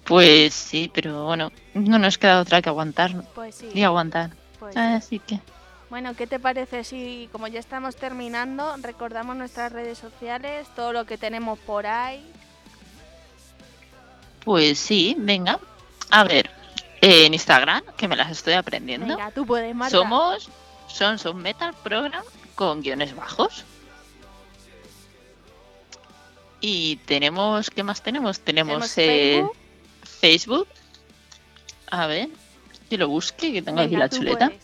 Pues 0.05 0.55
sí, 0.55 0.89
pero 0.95 1.25
bueno, 1.25 1.51
no 1.75 1.99
nos 1.99 2.19
queda 2.19 2.41
otra 2.41 2.63
que 2.63 2.69
aguantar 2.69 3.11
Pues 3.35 3.53
sí. 3.57 3.69
y 3.75 3.83
aguantar. 3.83 4.31
pues 4.61 4.75
sí. 4.75 4.81
Así 4.81 5.19
que, 5.19 5.41
Bueno, 5.91 6.15
¿qué 6.15 6.27
te 6.29 6.39
parece 6.39 6.85
si, 6.85 7.29
como 7.33 7.49
ya 7.49 7.59
estamos 7.59 7.97
terminando, 7.97 8.77
recordamos 8.81 9.37
nuestras 9.37 9.73
redes 9.73 9.99
sociales, 9.99 10.69
todo 10.77 10.93
lo 10.93 11.05
que 11.05 11.19
tenemos 11.19 11.59
por 11.59 11.87
ahí? 11.87 12.25
pues 14.45 14.79
sí, 14.79 15.15
venga. 15.19 15.61
A 16.11 16.25
ver, 16.25 16.51
en 17.03 17.35
Instagram, 17.35 17.83
que 17.97 18.09
me 18.09 18.17
las 18.17 18.31
estoy 18.31 18.55
aprendiendo, 18.55 19.07
Venga, 19.17 19.31
tú 19.33 19.45
puedes, 19.45 19.75
Marta. 19.75 19.97
somos 19.97 20.49
Sons 20.89 21.27
of 21.27 21.37
Metal 21.37 21.75
Program 21.83 22.25
con 22.55 22.81
guiones 22.83 23.15
bajos. 23.15 23.65
Y 26.61 26.97
tenemos, 27.07 27.71
¿qué 27.71 27.83
más 27.83 28.03
tenemos? 28.03 28.41
Tenemos, 28.41 28.95
Tenemos 28.95 28.99
eh, 28.99 29.41
Facebook. 29.41 29.57
Facebook. 30.21 30.69
A 31.91 32.07
ver, 32.07 32.29
que 32.89 32.99
lo 32.99 33.09
busque, 33.09 33.53
que 33.53 33.63
tengo 33.63 33.81
aquí 33.81 33.91
Venga, 33.91 34.05
la 34.05 34.09
tú 34.09 34.17
chuleta. 34.17 34.47
puedes. 34.47 34.63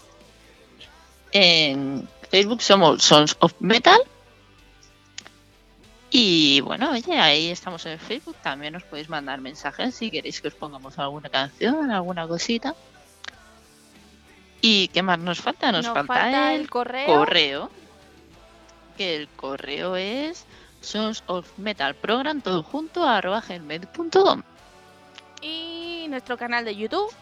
En 1.32 2.08
Facebook 2.30 2.62
somos 2.62 3.02
Sons 3.02 3.36
of 3.40 3.54
Metal. 3.60 4.00
Y 6.10 6.60
bueno, 6.60 6.92
oye, 6.92 7.18
ahí 7.18 7.50
estamos 7.50 7.84
en 7.86 7.98
Facebook. 7.98 8.36
También 8.42 8.76
os 8.76 8.84
podéis 8.84 9.08
mandar 9.08 9.40
mensajes 9.40 9.94
si 9.94 10.10
queréis 10.10 10.40
que 10.40 10.48
os 10.48 10.54
pongamos 10.54 10.98
alguna 10.98 11.28
canción, 11.28 11.90
alguna 11.90 12.26
cosita. 12.26 12.74
¿Y 14.60 14.88
qué 14.88 15.02
más 15.02 15.18
nos 15.18 15.40
falta? 15.40 15.70
Nos, 15.72 15.86
falta, 15.86 16.54
el, 16.54 16.70
correo. 16.70 17.06
correo. 17.06 17.70
Que 18.96 19.16
el 19.16 19.28
correo 19.28 19.96
es 19.96 20.46
Sons 20.80 21.22
of 21.26 21.46
Metal 21.58 21.94
Program 21.94 22.40
todo 22.40 22.62
junto 22.62 23.06
arroba 23.06 23.42
gmail.com. 23.46 24.42
Y 25.42 26.06
nuestro 26.08 26.38
canal 26.38 26.64
de 26.64 26.76
YouTube. 26.76 27.12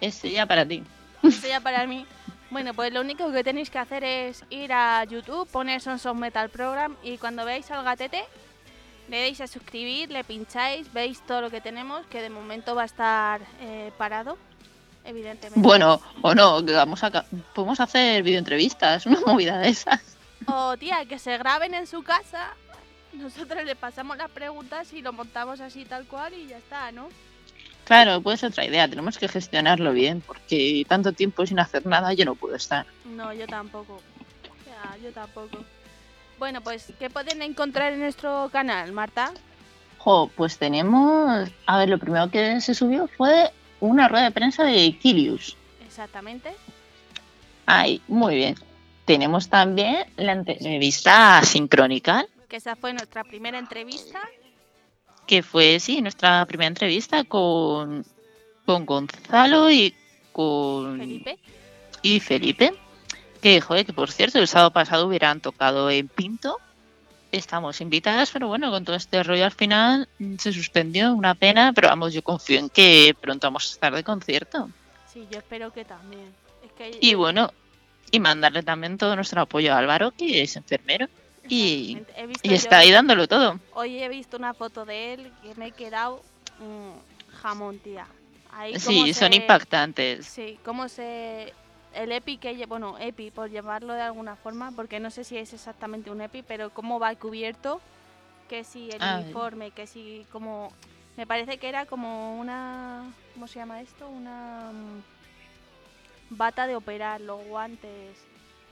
Este 0.00 0.30
ya 0.30 0.46
para 0.46 0.66
ti. 0.66 0.84
Eso 1.22 1.48
ya 1.48 1.60
para 1.60 1.86
mí. 1.86 2.06
Bueno, 2.50 2.74
pues 2.74 2.92
lo 2.92 3.00
único 3.00 3.30
que 3.32 3.42
tenéis 3.42 3.70
que 3.70 3.78
hacer 3.78 4.04
es 4.04 4.44
ir 4.50 4.72
a 4.72 5.04
YouTube, 5.04 5.48
poner 5.48 5.80
Sons 5.80 6.06
of 6.06 6.16
Metal 6.16 6.48
Program 6.48 6.96
y 7.02 7.18
cuando 7.18 7.44
veáis 7.44 7.70
al 7.70 7.84
gatete, 7.84 8.22
le 9.08 9.18
deis 9.18 9.40
a 9.40 9.46
suscribir, 9.46 10.10
le 10.10 10.24
pincháis, 10.24 10.92
veis 10.92 11.20
todo 11.26 11.40
lo 11.40 11.50
que 11.50 11.60
tenemos, 11.60 12.06
que 12.06 12.22
de 12.22 12.30
momento 12.30 12.74
va 12.74 12.82
a 12.82 12.86
estar 12.86 13.40
eh, 13.60 13.92
parado, 13.98 14.38
evidentemente. 15.04 15.60
Bueno, 15.60 16.00
o 16.22 16.34
no, 16.34 16.62
vamos 16.62 17.02
a, 17.02 17.24
podemos 17.54 17.80
hacer 17.80 18.22
videoentrevistas, 18.22 19.06
una 19.06 19.20
movida 19.20 19.58
de 19.58 19.68
esas. 19.68 20.00
O 20.46 20.76
tía, 20.76 21.04
que 21.06 21.18
se 21.18 21.36
graben 21.38 21.74
en 21.74 21.86
su 21.86 22.02
casa, 22.02 22.54
nosotros 23.12 23.64
le 23.64 23.74
pasamos 23.74 24.16
las 24.16 24.30
preguntas 24.30 24.92
y 24.92 25.02
lo 25.02 25.12
montamos 25.12 25.60
así 25.60 25.84
tal 25.84 26.06
cual 26.06 26.34
y 26.34 26.46
ya 26.46 26.58
está, 26.58 26.92
¿no? 26.92 27.08
Claro, 27.86 28.20
puede 28.20 28.36
ser 28.36 28.50
otra 28.50 28.64
idea. 28.64 28.88
Tenemos 28.88 29.16
que 29.16 29.28
gestionarlo 29.28 29.92
bien, 29.92 30.20
porque 30.20 30.84
tanto 30.88 31.12
tiempo 31.12 31.46
sin 31.46 31.60
hacer 31.60 31.86
nada 31.86 32.12
yo 32.12 32.24
no 32.24 32.34
puedo 32.34 32.56
estar. 32.56 32.84
No, 33.04 33.32
yo 33.32 33.46
tampoco. 33.46 34.02
Ya, 34.66 34.96
yo 34.98 35.12
tampoco. 35.12 35.58
Bueno, 36.38 36.60
pues, 36.62 36.92
¿qué 36.98 37.08
pueden 37.10 37.42
encontrar 37.42 37.92
en 37.92 38.00
nuestro 38.00 38.50
canal, 38.52 38.90
Marta? 38.90 39.32
Jo, 39.98 40.28
pues 40.34 40.58
tenemos. 40.58 41.48
A 41.66 41.78
ver, 41.78 41.88
lo 41.88 41.98
primero 41.98 42.28
que 42.28 42.60
se 42.60 42.74
subió 42.74 43.08
fue 43.16 43.52
una 43.78 44.08
rueda 44.08 44.24
de 44.24 44.30
prensa 44.32 44.64
de 44.64 44.98
Kilius. 44.98 45.56
Exactamente. 45.86 46.56
Ay, 47.66 48.02
muy 48.08 48.34
bien. 48.34 48.56
Tenemos 49.04 49.48
también 49.48 50.06
la 50.16 50.32
entrevista 50.32 51.40
sincrónica, 51.44 52.26
Que 52.48 52.56
esa 52.56 52.74
fue 52.74 52.92
nuestra 52.92 53.22
primera 53.22 53.58
entrevista. 53.58 54.20
Que 55.26 55.42
fue, 55.42 55.80
sí, 55.80 56.00
nuestra 56.00 56.44
primera 56.46 56.68
entrevista 56.68 57.24
con, 57.24 58.04
con 58.64 58.86
Gonzalo 58.86 59.70
y 59.70 59.94
con 60.32 60.98
Felipe. 60.98 61.38
y 62.02 62.20
Felipe. 62.20 62.74
Que, 63.42 63.60
joder, 63.60 63.84
que 63.84 63.92
por 63.92 64.10
cierto, 64.10 64.38
el 64.38 64.48
sábado 64.48 64.72
pasado 64.72 65.06
hubieran 65.06 65.40
tocado 65.40 65.90
en 65.90 66.08
Pinto. 66.08 66.58
Estamos 67.32 67.80
invitadas, 67.80 68.30
pero 68.32 68.48
bueno, 68.48 68.70
con 68.70 68.84
todo 68.84 68.96
este 68.96 69.22
rollo 69.22 69.44
al 69.44 69.52
final 69.52 70.08
se 70.38 70.52
suspendió, 70.52 71.12
una 71.12 71.34
pena, 71.34 71.72
pero 71.72 71.88
vamos, 71.88 72.14
yo 72.14 72.22
confío 72.22 72.58
en 72.58 72.70
que 72.70 73.14
pronto 73.20 73.46
vamos 73.46 73.68
a 73.68 73.74
estar 73.74 73.94
de 73.94 74.04
concierto. 74.04 74.70
Sí, 75.12 75.26
yo 75.30 75.38
espero 75.38 75.72
que 75.72 75.84
también. 75.84 76.32
Es 76.64 76.72
que 76.72 76.98
Y 77.00 77.14
bueno, 77.14 77.52
y 78.10 78.20
mandarle 78.20 78.62
también 78.62 78.96
todo 78.96 79.16
nuestro 79.16 79.42
apoyo 79.42 79.74
a 79.74 79.78
Álvaro, 79.78 80.12
que 80.12 80.42
es 80.42 80.56
enfermero 80.56 81.08
y, 81.48 81.98
está 82.42 82.78
ahí 82.78 82.90
dándolo 82.90 83.26
todo. 83.26 83.58
Hoy 83.72 84.02
he 84.02 84.08
visto 84.08 84.36
una 84.36 84.54
foto 84.54 84.84
de 84.84 85.14
él 85.14 85.32
que 85.42 85.54
me 85.54 85.68
he 85.68 85.72
quedado 85.72 86.22
mm, 86.58 87.36
jamón, 87.42 87.78
tía. 87.78 88.06
Ahí 88.50 88.78
Sí, 88.78 89.12
son 89.14 89.32
se- 89.32 89.36
impactantes. 89.36 90.26
Sí, 90.26 90.58
cómo 90.64 90.88
se... 90.88 91.52
El 91.94 92.12
EPI 92.12 92.38
que... 92.38 92.66
Bueno, 92.66 92.96
EPI, 92.98 93.30
por 93.30 93.50
llamarlo 93.50 93.94
de 93.94 94.02
alguna 94.02 94.36
forma, 94.36 94.72
porque 94.72 95.00
no 95.00 95.10
sé 95.10 95.24
si 95.24 95.36
es 95.38 95.52
exactamente 95.52 96.10
un 96.10 96.20
EPI, 96.20 96.42
pero 96.42 96.70
cómo 96.70 96.98
va 96.98 97.14
cubierto, 97.16 97.80
que 98.48 98.64
si 98.64 98.90
el 98.90 99.02
Ah, 99.02 99.16
uniforme, 99.20 99.70
que 99.70 99.86
si 99.86 100.26
como... 100.32 100.72
Me 101.16 101.26
parece 101.26 101.58
que 101.58 101.68
era 101.68 101.86
como 101.86 102.38
una... 102.38 103.12
¿Cómo 103.34 103.46
se 103.48 103.58
llama 103.58 103.80
esto? 103.80 104.08
Una... 104.08 104.70
mm, 104.72 105.02
Bata 106.30 106.66
de 106.66 106.76
operar, 106.76 107.20
los 107.20 107.44
guantes, 107.44 108.16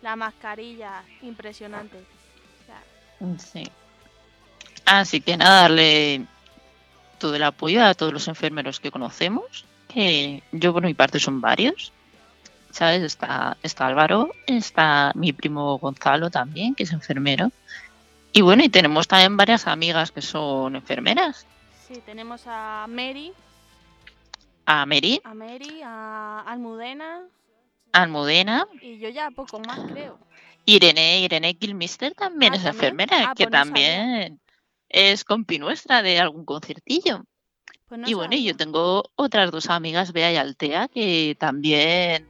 la 0.03 0.17
mascarilla, 0.17 1.05
impresionante. 1.23 2.07
Sí. 3.39 3.65
Así 4.85 5.21
que 5.21 5.37
nada, 5.37 5.63
darle 5.63 6.27
todo 7.19 7.35
el 7.35 7.43
apoyo 7.43 7.85
a 7.85 7.95
todos 7.95 8.13
los 8.13 8.29
enfermeros 8.29 8.81
que 8.81 8.91
conocemos, 8.91 9.65
que 9.89 10.43
yo 10.53 10.73
por 10.73 10.85
mi 10.85 10.95
parte 10.95 11.19
son 11.19 11.41
varios. 11.41 11.93
¿Sabes? 12.71 13.03
Está, 13.03 13.57
está 13.63 13.87
Álvaro, 13.87 14.33
está 14.47 15.13
mi 15.15 15.33
primo 15.33 15.79
Gonzalo 15.79 16.29
también, 16.29 16.75
que 16.75 16.83
es 16.83 16.93
enfermero. 16.93 17.53
Y 18.33 18.41
bueno, 18.41 18.65
y 18.65 18.69
tenemos 18.69 19.07
también 19.07 19.37
varias 19.37 19.69
amigas 19.69 20.11
que 20.11 20.21
son 20.21 20.75
enfermeras. 20.75 21.47
sí, 21.87 22.03
tenemos 22.05 22.43
a 22.47 22.87
Mary, 22.89 23.33
A 24.67 24.85
Mary, 24.87 25.21
a 25.23 25.35
Mary, 25.35 25.83
a 25.85 26.41
Almudena 26.41 27.23
Almudena, 27.93 28.67
y 28.81 28.99
yo 28.99 29.09
ya 29.09 29.31
poco 29.31 29.61
más 29.61 29.79
creo. 29.93 30.19
Irene, 30.67 31.21
Irene 31.21 31.55
Kilmister 31.57 32.15
también 32.15 32.53
Ah, 32.55 32.57
es 32.57 32.63
¿también? 32.65 32.85
enfermera, 32.85 33.31
Ah, 33.31 33.35
que 33.35 33.45
pues 33.45 33.53
no 33.53 33.59
sabía. 33.59 33.65
también 33.65 34.41
es 34.89 35.25
compi 35.25 35.59
nuestra 35.59 36.03
de 36.03 36.19
algún 36.21 36.45
conciertillo. 36.45 37.25
Pues 37.89 38.01
no 38.01 38.09
y 38.09 38.15
bueno, 38.15 38.33
sabía. 38.33 38.53
yo 38.53 38.57
tengo 38.57 39.05
otras 39.17 39.51
dos 39.51 39.69
amigas, 39.69 40.13
Bea 40.13 40.33
y 40.33 40.37
Altea, 40.37 40.89
que 40.89 41.37
también 41.39 42.27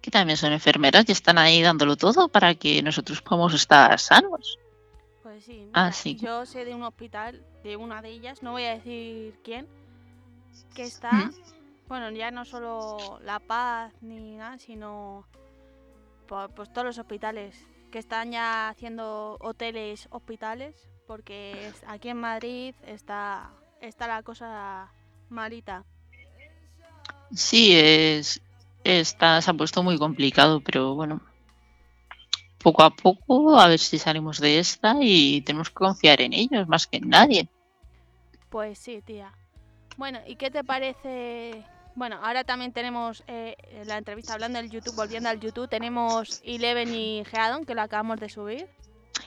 que 0.00 0.10
también 0.10 0.36
son 0.36 0.52
enfermeras 0.52 1.04
y 1.08 1.12
están 1.12 1.38
ahí 1.38 1.62
dándolo 1.62 1.94
todo 1.96 2.28
para 2.28 2.56
que 2.56 2.82
nosotros 2.82 3.22
podamos 3.22 3.54
estar 3.54 3.96
sanos. 4.00 4.58
Pues 5.22 5.44
sí, 5.44 5.62
mira, 5.66 5.92
sí. 5.92 6.16
yo 6.16 6.44
sé 6.44 6.64
de 6.64 6.74
un 6.74 6.82
hospital, 6.82 7.40
de 7.62 7.76
una 7.76 8.02
de 8.02 8.08
ellas, 8.10 8.42
no 8.42 8.50
voy 8.50 8.64
a 8.64 8.74
decir 8.74 9.38
quién, 9.44 9.68
que 10.74 10.82
está, 10.82 11.12
Mm. 11.12 11.34
bueno, 11.86 12.10
ya 12.10 12.32
no 12.32 12.44
solo 12.44 13.20
La 13.22 13.38
Paz 13.38 13.92
ni 14.00 14.34
nada, 14.36 14.58
sino 14.58 15.24
pues, 16.54 16.72
todos 16.72 16.86
los 16.86 16.98
hospitales 16.98 17.66
que 17.90 17.98
están 17.98 18.32
ya 18.32 18.68
haciendo 18.68 19.36
hoteles 19.40 20.08
hospitales, 20.10 20.88
porque 21.06 21.70
aquí 21.86 22.08
en 22.08 22.18
Madrid 22.18 22.74
está, 22.86 23.50
está 23.80 24.06
la 24.06 24.22
cosa 24.22 24.90
malita. 25.28 25.84
Sí, 27.34 27.72
es 27.74 28.40
está, 28.84 29.40
se 29.40 29.50
ha 29.50 29.54
puesto 29.54 29.82
muy 29.82 29.98
complicado, 29.98 30.60
pero 30.60 30.94
bueno, 30.94 31.20
poco 32.62 32.82
a 32.82 32.90
poco 32.90 33.58
a 33.58 33.68
ver 33.68 33.78
si 33.78 33.98
salimos 33.98 34.40
de 34.40 34.58
esta 34.58 34.96
y 35.00 35.42
tenemos 35.42 35.68
que 35.68 35.74
confiar 35.74 36.20
en 36.20 36.32
ellos 36.32 36.68
más 36.68 36.86
que 36.86 36.98
en 36.98 37.08
nadie. 37.08 37.48
Pues 38.48 38.78
sí, 38.78 39.02
tía. 39.02 39.32
Bueno, 39.96 40.20
¿y 40.26 40.36
qué 40.36 40.50
te 40.50 40.64
parece? 40.64 41.64
Bueno, 41.94 42.18
ahora 42.22 42.44
también 42.44 42.72
tenemos 42.72 43.22
eh, 43.26 43.56
la 43.86 43.98
entrevista 43.98 44.32
hablando 44.32 44.58
del 44.58 44.70
YouTube, 44.70 44.94
volviendo 44.96 45.28
al 45.28 45.40
YouTube, 45.40 45.68
tenemos 45.68 46.40
Eleven 46.44 46.94
y 46.94 47.24
Geadon, 47.24 47.64
que 47.64 47.74
lo 47.74 47.82
acabamos 47.82 48.18
de 48.18 48.28
subir. 48.28 48.66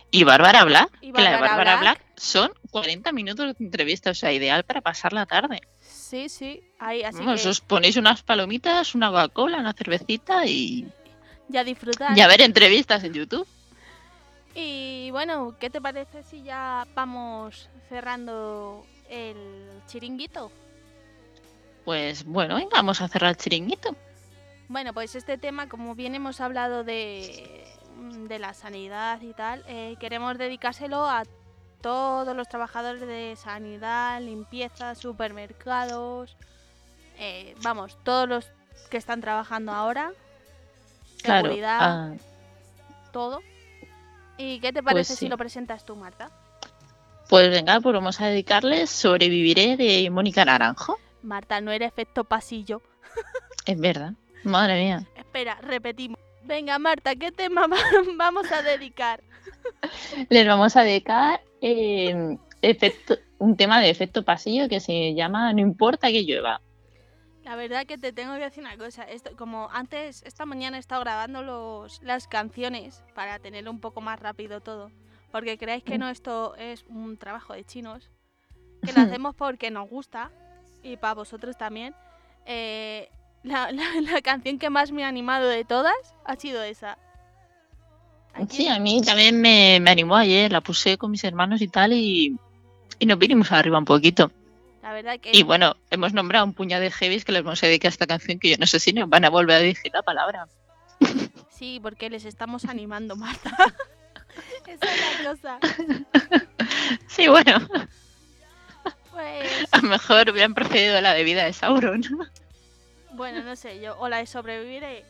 Y 0.09 0.23
Bárbara 0.23 0.63
Black, 0.63 0.89
Y 1.01 1.11
que 1.11 1.21
la 1.21 1.31
de 1.31 1.35
Bárbara 1.35 1.57
Bárbara 1.57 1.79
Black. 1.79 1.99
Black 1.99 2.17
son 2.17 2.51
40 2.71 3.11
minutos 3.11 3.45
de 3.57 3.65
entrevista, 3.65 4.11
o 4.11 4.13
sea, 4.13 4.31
ideal 4.31 4.63
para 4.63 4.81
pasar 4.81 5.13
la 5.13 5.25
tarde. 5.25 5.61
Sí, 5.81 6.29
sí, 6.29 6.63
ahí, 6.79 7.03
así 7.03 7.19
Vamos, 7.19 7.43
que 7.43 7.49
os 7.49 7.61
ponéis 7.61 7.97
unas 7.97 8.23
palomitas, 8.23 8.95
una 8.95 9.09
Coca-Cola, 9.09 9.57
una 9.57 9.73
cervecita 9.73 10.45
y, 10.45 10.87
ya 11.49 11.63
disfrutar. 11.63 12.17
y 12.17 12.21
a 12.21 12.27
ver 12.27 12.41
entrevistas 12.41 13.03
en 13.03 13.13
YouTube. 13.13 13.47
Y 14.55 15.09
bueno, 15.11 15.55
¿qué 15.59 15.69
te 15.69 15.81
parece 15.81 16.23
si 16.23 16.41
ya 16.43 16.87
vamos 16.95 17.69
cerrando 17.89 18.85
el 19.09 19.81
chiringuito? 19.87 20.51
Pues 21.85 22.25
bueno, 22.25 22.55
venga, 22.55 22.71
vamos 22.73 23.01
a 23.01 23.07
cerrar 23.07 23.29
el 23.31 23.37
chiringuito. 23.37 23.95
Bueno, 24.67 24.93
pues 24.93 25.15
este 25.15 25.37
tema, 25.37 25.69
como 25.69 25.93
bien 25.95 26.15
hemos 26.15 26.41
hablado 26.41 26.83
de, 26.83 27.63
de 28.27 28.39
la 28.39 28.53
sanidad 28.55 29.21
y 29.21 29.33
tal, 29.33 29.63
eh, 29.67 29.95
queremos 29.99 30.37
dedicárselo 30.37 31.05
a 31.05 31.23
todos 31.81 32.35
los 32.35 32.49
trabajadores 32.49 33.01
de 33.01 33.35
sanidad, 33.37 34.19
limpieza, 34.19 34.95
supermercados, 34.95 36.35
eh, 37.19 37.53
vamos, 37.61 37.97
todos 38.03 38.27
los 38.27 38.51
que 38.89 38.97
están 38.97 39.21
trabajando 39.21 39.71
ahora, 39.71 40.11
Claro. 41.21 41.47
seguridad, 41.47 41.77
ah, 41.81 42.13
todo. 43.11 43.41
¿Y 44.37 44.59
qué 44.59 44.73
te 44.73 44.81
parece 44.83 45.13
sí. 45.13 45.19
si 45.19 45.27
lo 45.29 45.37
presentas 45.37 45.85
tú, 45.85 45.95
Marta? 45.95 46.31
pues 47.29 47.49
venga, 47.49 47.79
pues 47.81 47.93
vamos 47.93 48.21
a 48.21 48.27
dedicarles 48.27 48.89
Sobreviviré 48.89 49.77
de 49.77 50.09
Mónica 50.11 50.45
Naranjo. 50.45 50.99
Marta, 51.25 51.59
no 51.61 51.71
era 51.71 51.85
efecto 51.85 52.23
pasillo. 52.23 52.81
Es 53.65 53.79
verdad. 53.79 54.13
Madre 54.43 54.81
mía. 54.83 55.03
Espera, 55.15 55.55
repetimos. 55.61 56.19
Venga, 56.43 56.77
Marta, 56.79 57.15
¿qué 57.15 57.31
tema 57.31 57.67
va- 57.67 57.77
vamos 58.17 58.51
a 58.51 58.61
dedicar? 58.61 59.21
Les 60.29 60.45
vamos 60.47 60.75
a 60.75 60.83
dedicar 60.83 61.41
eh, 61.61 62.37
efecto- 62.61 63.17
un 63.39 63.57
tema 63.57 63.81
de 63.81 63.89
efecto 63.89 64.23
pasillo 64.23 64.69
que 64.69 64.79
se 64.79 65.13
llama 65.15 65.51
No 65.53 65.59
importa 65.61 66.07
que 66.09 66.23
llueva. 66.23 66.61
La 67.43 67.55
verdad 67.55 67.85
que 67.85 67.97
te 67.97 68.11
tengo 68.11 68.33
que 68.35 68.41
decir 68.41 68.63
una 68.63 68.77
cosa. 68.77 69.03
Esto, 69.03 69.35
como 69.35 69.69
antes, 69.71 70.23
esta 70.23 70.45
mañana 70.45 70.77
he 70.77 70.79
estado 70.79 71.01
grabando 71.01 71.43
los, 71.43 72.01
las 72.01 72.27
canciones 72.27 73.03
para 73.13 73.37
tenerlo 73.39 73.69
un 73.71 73.79
poco 73.79 74.01
más 74.01 74.19
rápido 74.19 74.61
todo. 74.61 74.91
Porque 75.31 75.57
creáis 75.57 75.83
que 75.83 75.97
no 75.97 76.09
esto 76.09 76.55
es 76.55 76.85
un 76.87 77.17
trabajo 77.17 77.53
de 77.53 77.63
chinos. 77.63 78.09
Que 78.83 78.93
lo 78.93 79.01
hacemos 79.01 79.35
porque 79.35 79.69
nos 79.69 79.87
gusta. 79.89 80.31
Y 80.85 80.97
para 80.97 81.15
vosotros 81.15 81.57
también. 81.57 81.93
Eh, 82.45 83.09
la, 83.43 83.71
la- 83.73 84.01
la 84.01 84.21
canción 84.21 84.59
que 84.59 84.69
más 84.69 84.91
me 84.91 85.03
ha 85.03 85.07
animado 85.07 85.47
de 85.49 85.65
todas 85.65 85.95
ha 86.25 86.35
sido 86.35 86.63
esa. 86.63 86.97
Aquí- 88.33 88.57
Sí, 88.57 88.67
a 88.67 88.79
mí 88.79 89.01
también 89.01 89.39
me, 89.41 89.79
me 89.81 89.89
animó 89.91 90.15
ayer, 90.15 90.51
la 90.51 90.61
puse 90.61 90.97
con 90.97 91.09
mis 91.11 91.23
hermanos 91.23 91.61
y 91.61 91.67
tal 91.67 91.93
y, 91.93 92.37
y 92.99 93.05
nos 93.05 93.17
vinimos 93.17 93.51
arriba 93.51 93.77
un 93.79 93.85
poquito. 93.85 94.31
La 94.83 94.93
verdad 94.93 95.19
que 95.19 95.31
Y 95.33 95.41
bueno, 95.43 95.75
hemos 95.89 96.13
nombrado 96.13 96.45
un 96.45 96.53
puñado 96.53 96.83
de 96.83 96.91
heavies 96.91 97.25
que 97.25 97.31
les 97.31 97.43
vamos 97.43 97.63
a 97.63 97.67
dedicar 97.67 97.89
a 97.89 97.93
esta 97.93 98.05
canción 98.07 98.37
que 98.37 98.49
yo 98.51 98.57
no 98.59 98.67
sé 98.67 98.79
si 98.79 98.93
nos 98.93 99.09
van 99.09 99.25
a 99.25 99.29
volver 99.29 99.55
a 99.55 99.59
decir 99.59 99.91
la 99.93 100.03
palabra. 100.03 100.47
sí, 101.49 101.79
porque 101.81 102.09
les 102.11 102.25
estamos 102.25 102.65
animando, 102.65 103.15
Marta. 103.15 103.51
Esa 104.67 104.93
es 104.93 105.23
la 105.23 105.31
cosa. 105.31 105.59
Sí, 107.07 107.27
bueno, 107.29 107.57
Pues 109.15 109.67
a 109.71 109.77
lo 109.77 109.89
mejor 109.89 110.29
hubieran 110.29 110.53
procedido 110.53 110.97
a 110.97 111.01
la 111.01 111.13
debida 111.13 111.45
de 111.45 111.53
Sauron. 111.53 112.03
bueno, 113.13 113.41
no 113.43 113.55
sé, 113.55 113.79
yo 113.79 113.97
o 113.99 114.09
la 114.09 114.17
de 114.17 114.25
sobreviviré 114.27 115.05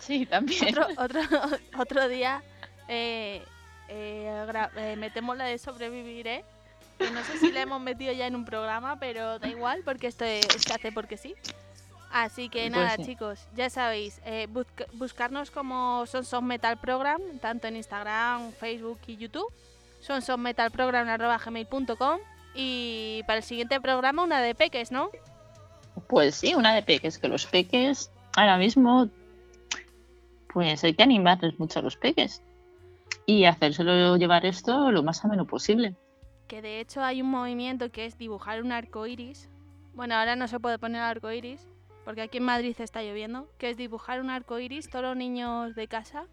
Sí, 0.00 0.26
también. 0.26 0.76
otro, 0.78 0.88
otro, 0.98 1.20
otro 1.78 2.08
día 2.08 2.42
eh, 2.88 3.42
eh, 3.88 4.46
eh, 4.76 4.96
metemos 4.98 5.36
la 5.36 5.44
de 5.44 5.58
sobreviviré 5.58 6.44
Que 6.98 7.10
no 7.10 7.22
sé 7.24 7.38
si 7.38 7.52
la 7.52 7.62
hemos 7.62 7.80
metido 7.80 8.12
ya 8.12 8.26
en 8.26 8.34
un 8.36 8.44
programa, 8.44 8.98
pero 8.98 9.38
da 9.38 9.48
igual 9.48 9.82
porque 9.84 10.06
esto 10.08 10.24
es- 10.24 10.46
se 10.66 10.72
hace 10.74 10.90
porque 10.92 11.16
sí. 11.16 11.34
Así 12.10 12.48
que 12.48 12.60
Pues 12.62 12.72
nada, 12.72 12.96
sí. 12.96 13.04
chicos, 13.04 13.40
ya 13.54 13.68
sabéis, 13.70 14.20
eh, 14.24 14.46
busc- 14.50 14.86
buscarnos 14.94 15.50
como 15.50 16.06
Son 16.06 16.24
Son 16.24 16.44
Metal 16.46 16.78
Program, 16.78 17.20
tanto 17.40 17.66
en 17.68 17.76
Instagram, 17.76 18.52
Facebook 18.52 18.98
y 19.06 19.16
YouTube. 19.16 19.52
Son 20.00 20.22
Y 22.56 23.22
para 23.26 23.38
el 23.38 23.42
siguiente 23.42 23.80
programa 23.80 24.24
una 24.24 24.40
de 24.40 24.54
peques, 24.54 24.90
¿no? 24.90 25.10
Pues 26.08 26.36
sí, 26.36 26.54
una 26.54 26.74
de 26.74 26.82
peques, 26.82 27.18
que 27.18 27.28
los 27.28 27.46
peques 27.46 28.10
ahora 28.36 28.56
mismo, 28.56 29.08
pues 30.52 30.82
hay 30.84 30.94
que 30.94 31.02
animarles 31.02 31.58
mucho 31.58 31.80
a 31.80 31.82
los 31.82 31.96
peques 31.96 32.42
y 33.26 33.44
hacérselo 33.44 34.16
llevar 34.16 34.46
esto 34.46 34.90
lo 34.90 35.02
más 35.02 35.24
ameno 35.24 35.46
posible. 35.46 35.94
Que 36.46 36.62
de 36.62 36.80
hecho 36.80 37.02
hay 37.02 37.22
un 37.22 37.30
movimiento 37.30 37.90
que 37.90 38.06
es 38.06 38.16
dibujar 38.16 38.62
un 38.62 38.72
arco 38.72 39.06
iris. 39.06 39.48
Bueno, 39.94 40.14
ahora 40.14 40.36
no 40.36 40.46
se 40.46 40.60
puede 40.60 40.78
poner 40.78 41.02
arco 41.02 41.30
iris 41.30 41.66
porque 42.04 42.22
aquí 42.22 42.38
en 42.38 42.44
Madrid 42.44 42.76
está 42.78 43.02
lloviendo. 43.02 43.48
Que 43.58 43.70
es 43.70 43.76
dibujar 43.76 44.20
un 44.20 44.30
arco 44.30 44.58
iris 44.60 44.88
todos 44.88 45.04
los 45.04 45.16
niños 45.16 45.74
de 45.74 45.88
casa 45.88 46.26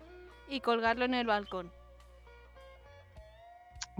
y 0.48 0.60
colgarlo 0.60 1.06
en 1.06 1.16
el 1.16 1.26
balcón. 1.26 1.72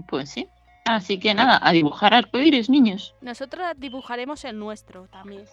Pues 0.06 0.30
sí. 0.30 0.48
Así 0.84 1.18
que 1.18 1.32
nada, 1.32 1.58
a 1.62 1.72
dibujar 1.72 2.12
arcoíris, 2.12 2.68
niños. 2.68 3.14
Nosotros 3.22 3.66
dibujaremos 3.78 4.44
el 4.44 4.58
nuestro 4.58 5.08
también. 5.08 5.46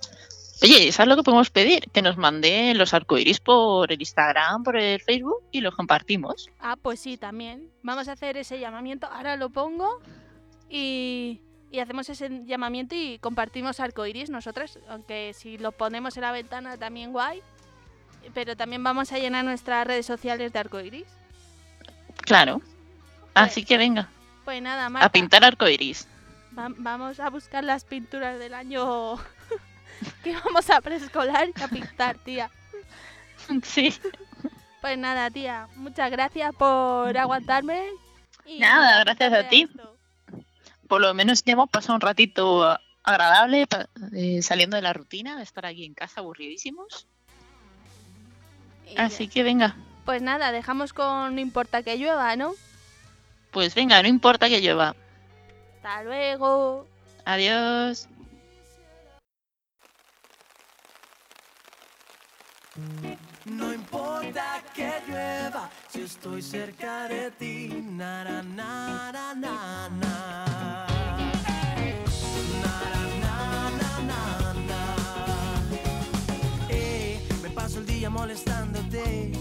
Oye, 0.64 0.92
¿sabes 0.92 1.10
lo 1.10 1.16
que 1.16 1.24
podemos 1.24 1.50
pedir? 1.50 1.90
Que 1.92 2.02
nos 2.02 2.18
manden 2.18 2.78
los 2.78 2.94
arcoíris 2.94 3.40
por 3.40 3.92
el 3.92 4.00
Instagram, 4.00 4.64
por 4.64 4.78
el 4.78 5.02
Facebook 5.02 5.42
y 5.52 5.62
los 5.62 5.74
compartimos. 5.74 6.50
Ah, 6.60 6.76
pues 6.80 7.00
sí, 7.00 7.18
también. 7.18 7.72
Vamos 7.82 8.08
a 8.10 8.12
hacer 8.12 8.38
ese 8.38 8.60
llamamiento. 8.60 9.08
Ahora 9.08 9.38
lo 9.38 9.50
pongo 9.50 10.00
y, 10.70 11.42
y 11.72 11.80
hacemos 11.80 12.10
ese 12.10 12.44
llamamiento 12.46 12.94
y 12.94 13.18
compartimos 13.18 13.80
arcoiris 13.80 14.30
nosotros. 14.30 14.78
Aunque 14.88 15.34
si 15.34 15.58
lo 15.58 15.72
ponemos 15.72 16.16
en 16.18 16.22
la 16.22 16.32
ventana 16.32 16.78
también 16.78 17.12
guay. 17.12 17.42
Pero 18.36 18.56
también 18.56 18.84
vamos 18.84 19.12
a 19.14 19.18
llenar 19.18 19.44
nuestras 19.46 19.88
redes 19.88 20.06
sociales 20.06 20.54
de 20.54 20.60
arcoiris. 20.60 21.08
Claro. 22.18 22.62
Así 23.34 23.66
que 23.66 23.78
venga, 23.78 24.10
Pues 24.46 24.62
nada, 24.62 24.90
Marta. 24.90 25.06
a 25.08 25.12
pintar 25.12 25.44
arcoíris. 25.44 26.08
va- 26.58 26.72
vamos 26.78 27.20
a 27.20 27.30
buscar 27.30 27.64
las 27.64 27.84
pinturas 27.86 28.40
del 28.40 28.54
año 28.54 29.18
que 30.24 30.34
vamos 30.44 30.70
a 30.70 30.82
preescolar 30.82 31.50
y 31.56 31.62
a 31.62 31.68
pintar, 31.68 32.18
tía. 32.20 32.50
Sí. 33.64 33.94
Pues 34.82 34.98
nada, 34.98 35.30
tía. 35.30 35.68
Muchas 35.76 36.10
gracias 36.12 36.54
por 36.56 37.16
aguantarme. 37.18 37.84
y 38.46 38.60
Nada, 38.60 39.04
gracias 39.04 39.34
a 39.34 39.48
ti. 39.50 39.64
esto. 39.70 39.96
Por 40.88 41.02
lo 41.02 41.14
menos 41.14 41.44
ya 41.44 41.54
hemos 41.54 41.70
pasado 41.70 41.96
un 41.96 42.02
ratito 42.02 42.78
agradable 43.04 43.66
eh, 44.14 44.42
saliendo 44.42 44.76
de 44.76 44.82
la 44.82 44.94
rutina, 44.94 45.38
de 45.38 45.44
estar 45.44 45.66
aquí 45.66 45.86
en 45.86 45.94
casa 45.96 46.22
aburridísimos. 46.22 47.08
Y 48.88 48.98
Así 49.00 49.28
ya. 49.28 49.34
que 49.34 49.44
venga, 49.44 49.76
Pues 50.06 50.22
nada, 50.22 50.52
dejamos 50.52 50.94
con 50.94 51.34
no 51.36 51.42
importa 51.42 51.82
que 51.84 51.98
llueva, 51.98 52.36
¿no? 52.36 52.54
Pues 53.52 53.76
venga, 53.76 54.02
no 54.02 54.08
importa 54.08 54.48
que 54.48 54.62
llueva. 54.62 54.96
Hasta 55.76 56.04
luego. 56.04 56.88
Adiós. 57.26 58.08
No 63.46 63.74
importa 63.74 64.64
que 64.74 64.90
llueva 65.08 65.70
si 65.90 66.02
estoy 66.04 66.42
cerca 66.42 67.08
de 67.08 67.32
ti. 67.32 67.84
Na, 67.92 68.24
na. 68.24 68.42
Na, 68.44 69.12
na, 69.12 69.34
na, 69.34 69.90
na. 69.90 70.88
Me 77.42 77.50
paso 77.50 77.80
el 77.80 77.86
día 77.86 78.10
molestándote. 78.10 79.41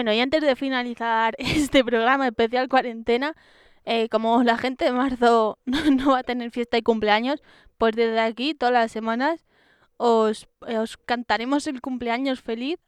Bueno, 0.00 0.14
y 0.14 0.20
antes 0.20 0.40
de 0.40 0.56
finalizar 0.56 1.34
este 1.38 1.84
programa 1.84 2.26
especial 2.26 2.70
cuarentena, 2.70 3.36
eh, 3.84 4.08
como 4.08 4.42
la 4.42 4.56
gente 4.56 4.86
de 4.86 4.92
marzo 4.92 5.58
no, 5.66 6.12
va 6.12 6.20
a 6.20 6.22
tener 6.22 6.50
fiesta 6.50 6.78
y 6.78 6.82
cumpleaños, 6.82 7.42
pues 7.76 7.94
desde 7.94 8.18
aquí, 8.18 8.54
todas 8.54 8.72
las 8.72 8.90
semanas, 8.90 9.44
os, 9.98 10.48
eh, 10.66 10.78
os 10.78 10.96
cantaremos 10.96 11.66
el 11.66 11.82
cumpleaños 11.82 12.40
feliz 12.40 12.78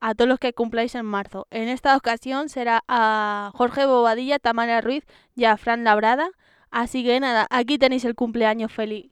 a 0.00 0.14
todos 0.14 0.28
los 0.28 0.38
que 0.38 0.52
cumpláis 0.52 0.94
en 0.94 1.06
marzo. 1.06 1.46
En 1.50 1.68
esta 1.68 1.96
ocasión 1.96 2.50
será 2.50 2.84
a 2.86 3.50
Jorge 3.54 3.86
Bobadilla, 3.86 4.38
Tamara 4.38 4.82
Ruiz 4.82 5.06
y 5.34 5.46
a 5.46 5.56
Fran 5.56 5.84
Labrada. 5.84 6.32
Así 6.70 7.02
que 7.02 7.18
nada, 7.18 7.46
aquí 7.48 7.78
tenéis 7.78 8.04
el 8.04 8.14
cumpleaños 8.14 8.70
feliz. 8.70 9.10